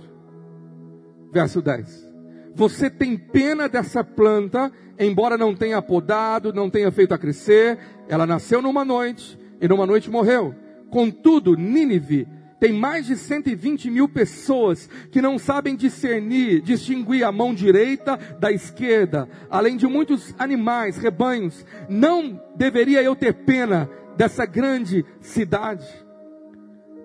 [1.32, 2.08] verso 10.
[2.54, 4.70] Você tem pena dessa planta,
[5.00, 7.76] embora não tenha podado, não tenha feito a crescer,
[8.08, 10.54] ela nasceu numa noite e numa noite morreu.
[10.90, 17.54] Contudo, Nínive tem mais de 120 mil pessoas que não sabem discernir, distinguir a mão
[17.54, 21.64] direita da esquerda, além de muitos animais, rebanhos.
[21.88, 25.86] Não deveria eu ter pena dessa grande cidade?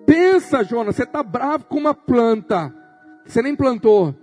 [0.04, 2.74] Pensa, Jonas, você está bravo com uma planta,
[3.24, 4.14] você nem plantou.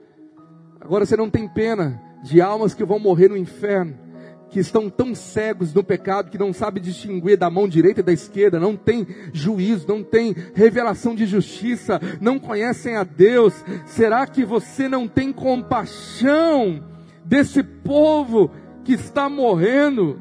[0.80, 4.11] Agora você não tem pena de almas que vão morrer no inferno
[4.52, 8.12] que estão tão cegos no pecado que não sabem distinguir da mão direita e da
[8.12, 13.54] esquerda, não tem juízo, não tem revelação de justiça, não conhecem a Deus.
[13.86, 16.84] Será que você não tem compaixão
[17.24, 18.52] desse povo
[18.84, 20.20] que está morrendo?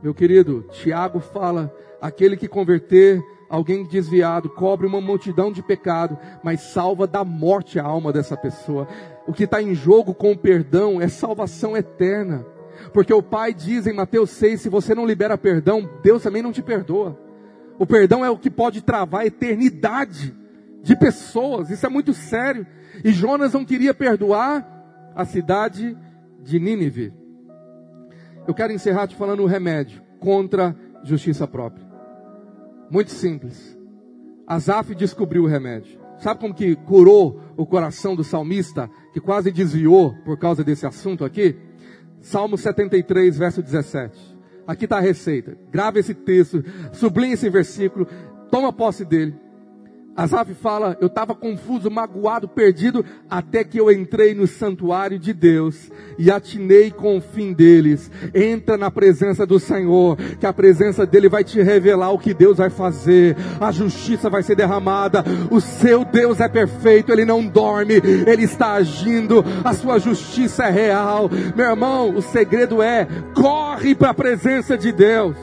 [0.00, 6.60] Meu querido, Tiago fala: aquele que converter alguém desviado cobre uma multidão de pecado, mas
[6.60, 8.86] salva da morte a alma dessa pessoa.
[9.26, 12.46] O que está em jogo com o perdão é salvação eterna.
[12.92, 16.52] Porque o Pai diz em Mateus 6: se você não libera perdão, Deus também não
[16.52, 17.18] te perdoa.
[17.78, 20.34] O perdão é o que pode travar a eternidade
[20.82, 22.66] de pessoas, isso é muito sério.
[23.04, 24.66] E Jonas não queria perdoar
[25.14, 25.96] a cidade
[26.42, 27.12] de Nínive.
[28.46, 30.74] Eu quero encerrar te falando um remédio contra
[31.04, 31.86] justiça própria.
[32.90, 33.78] Muito simples.
[34.46, 36.00] Asaf descobriu o remédio.
[36.18, 41.24] Sabe como que curou o coração do salmista, que quase desviou por causa desse assunto
[41.24, 41.56] aqui?
[42.20, 44.36] Salmo 73, verso 17.
[44.66, 45.56] Aqui está a receita.
[45.70, 46.62] Grave esse texto,
[46.92, 48.06] sublinhe esse versículo,
[48.50, 49.34] toma posse dele.
[50.18, 55.92] Asaf fala: Eu estava confuso, magoado, perdido, até que eu entrei no santuário de Deus
[56.18, 58.10] e atinei com o fim deles.
[58.34, 62.58] Entra na presença do Senhor, que a presença dele vai te revelar o que Deus
[62.58, 65.24] vai fazer, a justiça vai ser derramada.
[65.52, 67.94] O seu Deus é perfeito, ele não dorme,
[68.26, 71.30] ele está agindo, a sua justiça é real.
[71.54, 73.06] Meu irmão, o segredo é:
[73.36, 75.36] corre para a presença de Deus,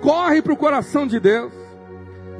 [0.00, 1.61] corre para o coração de Deus.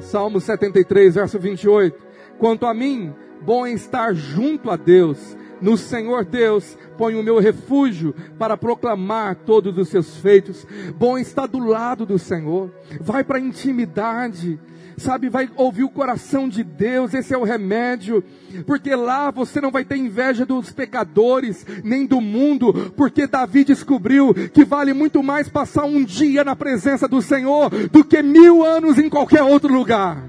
[0.03, 1.97] Salmo 73, verso 28.
[2.37, 5.35] Quanto a mim, bom é estar junto a Deus.
[5.61, 10.67] No Senhor Deus ponho o meu refúgio para proclamar todos os seus feitos.
[10.97, 12.69] Bom é estar do lado do Senhor.
[12.99, 14.59] Vai para a intimidade
[14.97, 18.23] sabe, vai ouvir o coração de Deus, esse é o remédio,
[18.65, 24.33] porque lá você não vai ter inveja dos pecadores, nem do mundo, porque Davi descobriu
[24.33, 28.97] que vale muito mais passar um dia na presença do Senhor do que mil anos
[28.97, 30.23] em qualquer outro lugar.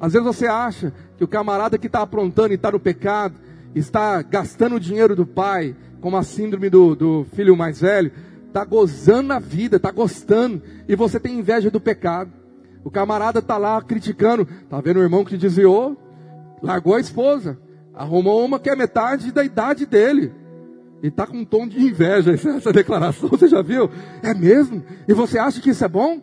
[0.00, 3.34] Às vezes você acha que o camarada que está aprontando e está no pecado,
[3.74, 8.12] está gastando o dinheiro do pai, como a síndrome do, do filho mais velho,
[8.46, 12.30] está gozando a vida, está gostando, e você tem inveja do pecado.
[12.84, 14.46] O camarada está lá criticando.
[14.68, 15.96] Tá vendo o irmão que desviou?
[16.62, 17.58] Largou a esposa.
[17.94, 20.32] Arrumou uma que é metade da idade dele.
[21.02, 23.90] E está com um tom de inveja essa declaração, você já viu?
[24.22, 24.82] É mesmo?
[25.08, 26.20] E você acha que isso é bom?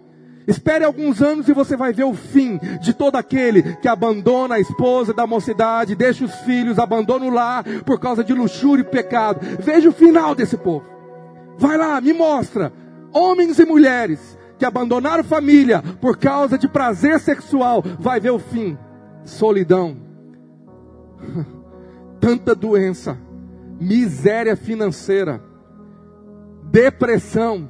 [0.47, 4.59] Espere alguns anos e você vai ver o fim de todo aquele que abandona a
[4.59, 9.39] esposa da mocidade, deixa os filhos, abandona o lar por causa de luxúria e pecado.
[9.59, 10.83] Veja o final desse povo.
[11.59, 12.73] Vai lá, me mostra.
[13.13, 18.77] Homens e mulheres que abandonaram família por causa de prazer sexual, vai ver o fim.
[19.23, 19.97] Solidão,
[22.21, 23.17] tanta doença,
[23.79, 25.41] miséria financeira,
[26.65, 27.67] depressão,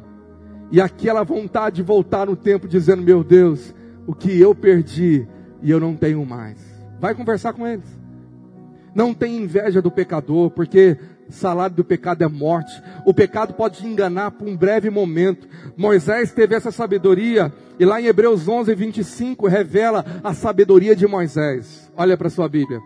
[0.69, 3.73] e aquela vontade de voltar no tempo dizendo: Meu Deus,
[4.05, 5.25] o que eu perdi
[5.61, 6.57] e eu não tenho mais.
[6.99, 7.85] Vai conversar com eles.
[8.93, 10.97] Não tem inveja do pecador, porque
[11.31, 12.71] salário do pecado é morte.
[13.05, 15.47] O pecado pode te enganar por um breve momento.
[15.81, 21.91] Moisés teve essa sabedoria, e lá em Hebreus 11, 25, revela a sabedoria de Moisés.
[21.97, 22.79] Olha para sua Bíblia.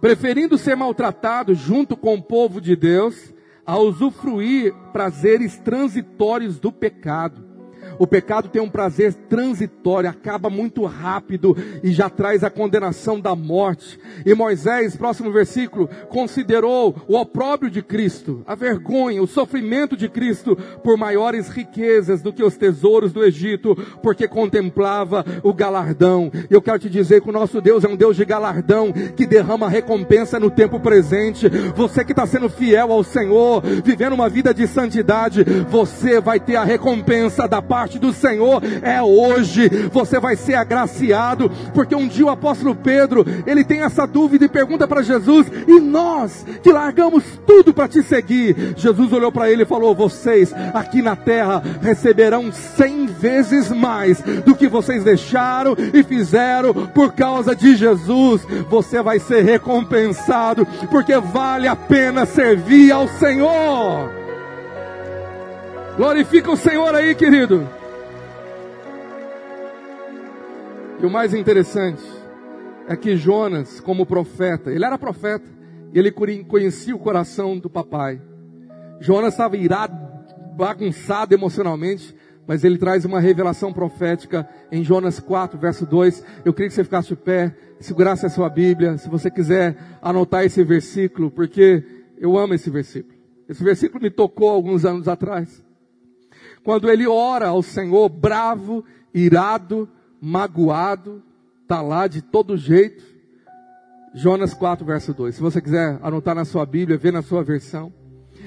[0.00, 3.32] Preferindo ser maltratado junto com o povo de Deus,
[3.64, 7.49] a usufruir prazeres transitórios do pecado.
[7.98, 13.34] O pecado tem um prazer transitório, acaba muito rápido e já traz a condenação da
[13.34, 13.98] morte.
[14.24, 20.56] E Moisés, próximo versículo, considerou o opróbrio de Cristo, a vergonha, o sofrimento de Cristo
[20.82, 26.30] por maiores riquezas do que os tesouros do Egito, porque contemplava o galardão.
[26.48, 29.68] Eu quero te dizer que o nosso Deus é um Deus de galardão que derrama
[29.68, 31.48] recompensa no tempo presente.
[31.74, 36.56] Você que está sendo fiel ao Senhor, vivendo uma vida de santidade, você vai ter
[36.56, 39.68] a recompensa da parte do Senhor é hoje.
[39.92, 44.48] Você vai ser agraciado, porque um dia o apóstolo Pedro, ele tem essa dúvida e
[44.48, 49.62] pergunta para Jesus: "E nós que largamos tudo para te seguir?" Jesus olhou para ele
[49.62, 56.02] e falou: "Vocês aqui na terra receberão cem vezes mais do que vocês deixaram e
[56.02, 58.42] fizeram por causa de Jesus.
[58.68, 64.19] Você vai ser recompensado, porque vale a pena servir ao Senhor."
[66.00, 67.68] Glorifica o Senhor aí, querido.
[70.98, 72.02] E o mais interessante
[72.88, 75.44] é que Jonas, como profeta, ele era profeta,
[75.92, 78.18] e ele conhecia o coração do papai.
[78.98, 79.94] Jonas estava irado,
[80.56, 86.24] bagunçado emocionalmente, mas ele traz uma revelação profética em Jonas 4, verso 2.
[86.46, 90.46] Eu queria que você ficasse de pé, segurasse a sua Bíblia, se você quiser anotar
[90.46, 91.84] esse versículo, porque
[92.16, 93.14] eu amo esse versículo.
[93.46, 95.62] Esse versículo me tocou alguns anos atrás.
[96.70, 99.88] Quando ele ora ao Senhor, bravo, irado,
[100.20, 101.20] magoado,
[101.62, 103.02] está lá de todo jeito.
[104.14, 105.34] Jonas 4, verso 2.
[105.34, 107.92] Se você quiser anotar na sua Bíblia, ver na sua versão.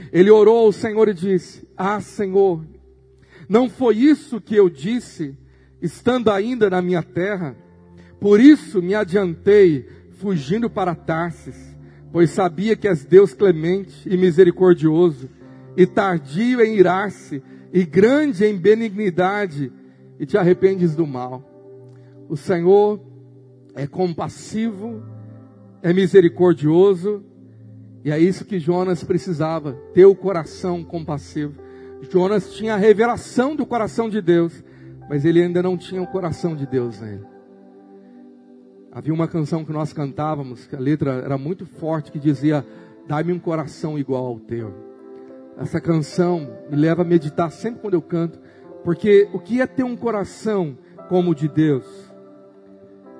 [0.09, 2.65] Ele orou ao Senhor e disse: Ah, Senhor,
[3.49, 5.37] não foi isso que eu disse,
[5.81, 7.57] estando ainda na minha terra?
[8.21, 11.75] Por isso me adiantei, fugindo para Tarsis,
[12.09, 15.29] pois sabia que és Deus clemente e misericordioso,
[15.75, 17.43] e tardio em irar-se,
[17.73, 19.71] e grande em benignidade,
[20.19, 21.43] e te arrependes do mal.
[22.29, 23.01] O Senhor
[23.73, 25.01] é compassivo,
[25.81, 27.23] é misericordioso,
[28.05, 31.55] e é isso que Jonas precisava, ter o coração compassivo.
[32.11, 34.63] Jonas tinha a revelação do coração de Deus,
[35.09, 37.25] mas ele ainda não tinha o coração de Deus nele.
[38.91, 42.63] Havia uma canção que nós cantávamos, que a letra era muito forte, que dizia:
[43.07, 44.82] Dá-me um coração igual ao teu.
[45.57, 48.39] Essa canção me leva a meditar sempre quando eu canto,
[48.83, 50.77] porque o que é ter um coração
[51.07, 52.13] como o de Deus?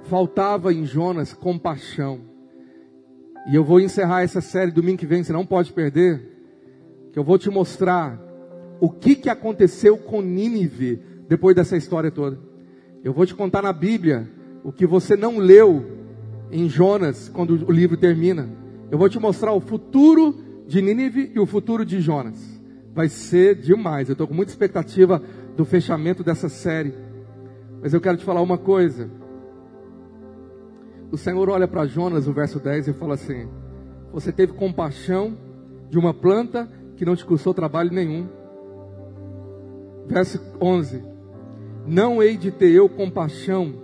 [0.04, 2.22] faltava em Jonas compaixão.
[3.50, 6.22] E eu vou encerrar essa série domingo que vem, você não pode perder,
[7.12, 8.20] que eu vou te mostrar
[8.80, 12.40] o que, que aconteceu com Nínive depois dessa história toda.
[13.04, 14.30] Eu vou te contar na Bíblia
[14.64, 15.86] o que você não leu
[16.52, 18.50] em Jonas quando o livro termina.
[18.90, 20.36] Eu vou te mostrar o futuro
[20.68, 22.62] de Nínive e o futuro de Jonas.
[22.94, 24.10] Vai ser demais.
[24.10, 25.22] Eu estou com muita expectativa
[25.56, 26.94] do fechamento dessa série.
[27.82, 29.10] Mas eu quero te falar uma coisa
[31.14, 33.48] o Senhor olha para Jonas, no verso 10, e fala assim:
[34.12, 35.38] Você teve compaixão
[35.88, 38.28] de uma planta que não te custou trabalho nenhum.
[40.08, 41.04] Verso 11:
[41.86, 43.76] Não hei de ter eu compaixão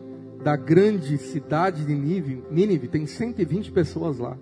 [0.44, 4.36] da grande cidade de Nínive, Nínive tem 120 pessoas lá.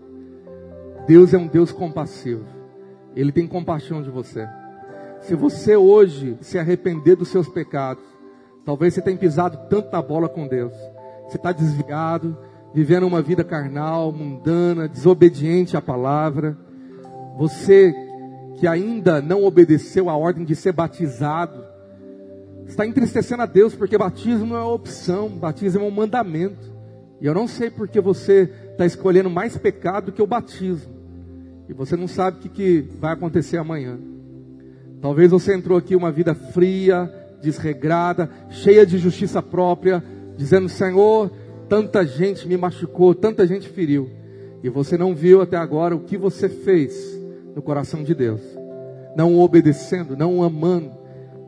[1.08, 2.46] Deus é um Deus compassivo.
[3.16, 4.46] Ele tem compaixão de você.
[5.22, 8.04] Se você hoje se arrepender dos seus pecados,
[8.66, 10.74] talvez você tenha pisado tanto na bola com Deus.
[11.28, 12.38] Você está desviado,
[12.74, 16.58] vivendo uma vida carnal, mundana, desobediente à palavra.
[17.38, 17.96] Você
[18.60, 21.64] que ainda não obedeceu a ordem de ser batizado,
[22.66, 26.76] está entristecendo a Deus porque batismo não é opção, batismo é um mandamento.
[27.22, 30.97] E eu não sei porque você está escolhendo mais pecado do que o batismo.
[31.68, 33.98] E você não sabe o que, que vai acontecer amanhã.
[35.02, 37.12] Talvez você entrou aqui uma vida fria,
[37.42, 40.04] desregrada, cheia de justiça própria,
[40.38, 41.32] dizendo: Senhor,
[41.70, 44.10] Tanta gente me machucou, tanta gente feriu.
[44.64, 47.20] E você não viu até agora o que você fez
[47.54, 48.42] no coração de Deus.
[49.16, 50.92] Não obedecendo, não amando.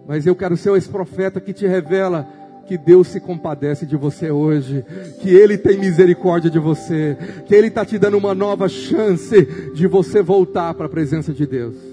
[0.08, 2.28] Mas eu quero ser esse profeta que te revela
[2.70, 4.86] que Deus se compadece de você hoje,
[5.24, 7.18] que Ele tem misericórdia de você,
[7.48, 9.42] que Ele está te dando uma nova chance
[9.74, 11.89] de você voltar para a presença de Deus.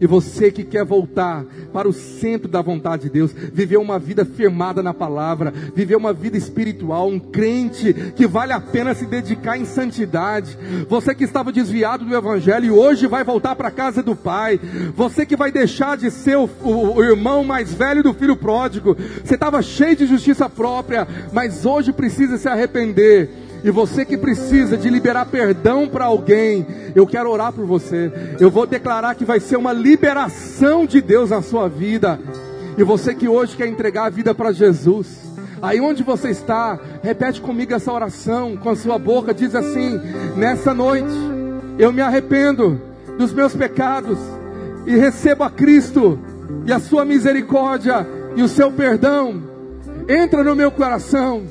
[0.00, 4.24] E você que quer voltar para o centro da vontade de Deus, viver uma vida
[4.24, 9.56] firmada na palavra, viver uma vida espiritual, um crente que vale a pena se dedicar
[9.56, 10.58] em santidade.
[10.88, 14.60] Você que estava desviado do Evangelho e hoje vai voltar para a casa do Pai.
[14.96, 18.96] Você que vai deixar de ser o, o, o irmão mais velho do filho pródigo.
[19.24, 24.76] Você estava cheio de justiça própria, mas hoje precisa se arrepender e você que precisa
[24.76, 28.12] de liberar perdão para alguém, eu quero orar por você.
[28.38, 32.20] Eu vou declarar que vai ser uma liberação de Deus na sua vida.
[32.76, 35.18] E você que hoje quer entregar a vida para Jesus,
[35.62, 39.98] aí onde você está, repete comigo essa oração com a sua boca, diz assim:
[40.36, 41.14] Nessa noite,
[41.78, 42.78] eu me arrependo
[43.16, 44.18] dos meus pecados
[44.86, 46.18] e recebo a Cristo
[46.66, 48.06] e a sua misericórdia
[48.36, 49.42] e o seu perdão.
[50.06, 51.44] Entra no meu coração,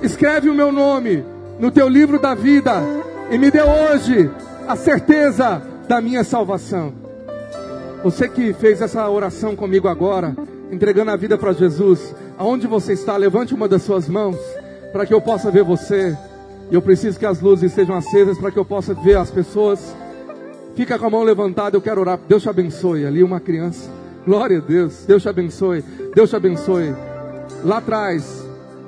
[0.00, 1.22] escreve o meu nome
[1.60, 2.82] no teu livro da vida
[3.30, 4.30] e me dê hoje
[4.66, 6.92] a certeza da minha salvação.
[8.02, 10.34] Você que fez essa oração comigo agora,
[10.72, 14.38] entregando a vida para Jesus, aonde você está, levante uma das suas mãos
[14.90, 16.16] para que eu possa ver você.
[16.72, 19.94] Eu preciso que as luzes estejam acesas para que eu possa ver as pessoas.
[20.74, 22.18] Fica com a mão levantada, eu quero orar.
[22.26, 23.04] Deus te abençoe.
[23.04, 23.90] Ali uma criança.
[24.24, 25.04] Glória a Deus.
[25.04, 25.84] Deus te abençoe.
[26.14, 26.94] Deus te abençoe.
[27.64, 28.46] Lá atrás,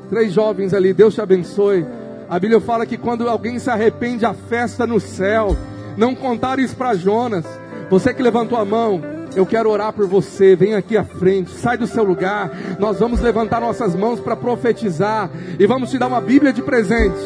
[0.08, 0.94] três jovens ali.
[0.94, 1.84] Deus te abençoe.
[2.32, 5.54] A Bíblia fala que quando alguém se arrepende, a festa no céu.
[5.98, 7.44] Não contaram isso para Jonas.
[7.90, 9.02] Você que levantou a mão,
[9.36, 10.56] eu quero orar por você.
[10.56, 12.50] Vem aqui à frente, sai do seu lugar.
[12.78, 15.28] Nós vamos levantar nossas mãos para profetizar
[15.58, 17.20] e vamos te dar uma Bíblia de presente.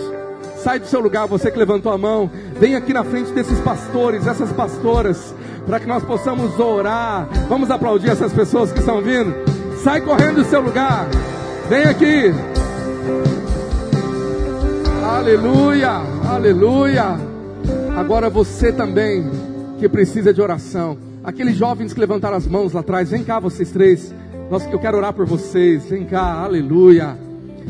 [0.56, 2.28] Sai do seu lugar, você que levantou a mão.
[2.58, 5.32] Vem aqui na frente desses pastores, essas pastoras,
[5.68, 7.28] para que nós possamos orar.
[7.48, 9.32] Vamos aplaudir essas pessoas que estão vindo.
[9.84, 11.06] Sai correndo do seu lugar.
[11.68, 12.34] Vem aqui.
[15.06, 17.16] Aleluia, aleluia.
[17.96, 19.24] Agora você também
[19.78, 20.98] que precisa de oração.
[21.22, 24.12] Aqueles jovens que levantaram as mãos lá atrás, vem cá vocês três.
[24.50, 25.84] Nós, eu quero orar por vocês.
[25.84, 27.16] Vem cá, aleluia.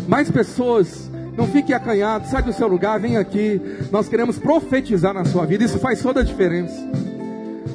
[0.08, 3.60] Mais pessoas, não fique acanhado, sai do seu lugar, vem aqui.
[3.92, 5.62] Nós queremos profetizar na sua vida.
[5.62, 6.90] Isso faz toda a diferença.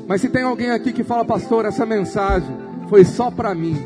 [0.08, 2.50] Mas se tem alguém aqui que fala, pastor, essa mensagem
[2.90, 3.78] foi só para mim.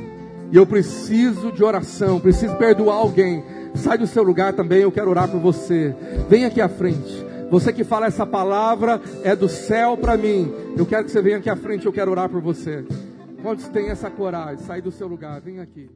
[0.53, 3.43] E eu preciso de oração, preciso perdoar alguém.
[3.75, 5.95] Sai do seu lugar também, eu quero orar por você.
[6.29, 7.25] Vem aqui à frente.
[7.49, 10.51] Você que fala essa palavra é do céu para mim.
[10.77, 12.85] Eu quero que você venha aqui à frente, eu quero orar por você.
[13.41, 14.57] Quantos tem essa coragem?
[14.65, 15.89] Sai do seu lugar, vem aqui.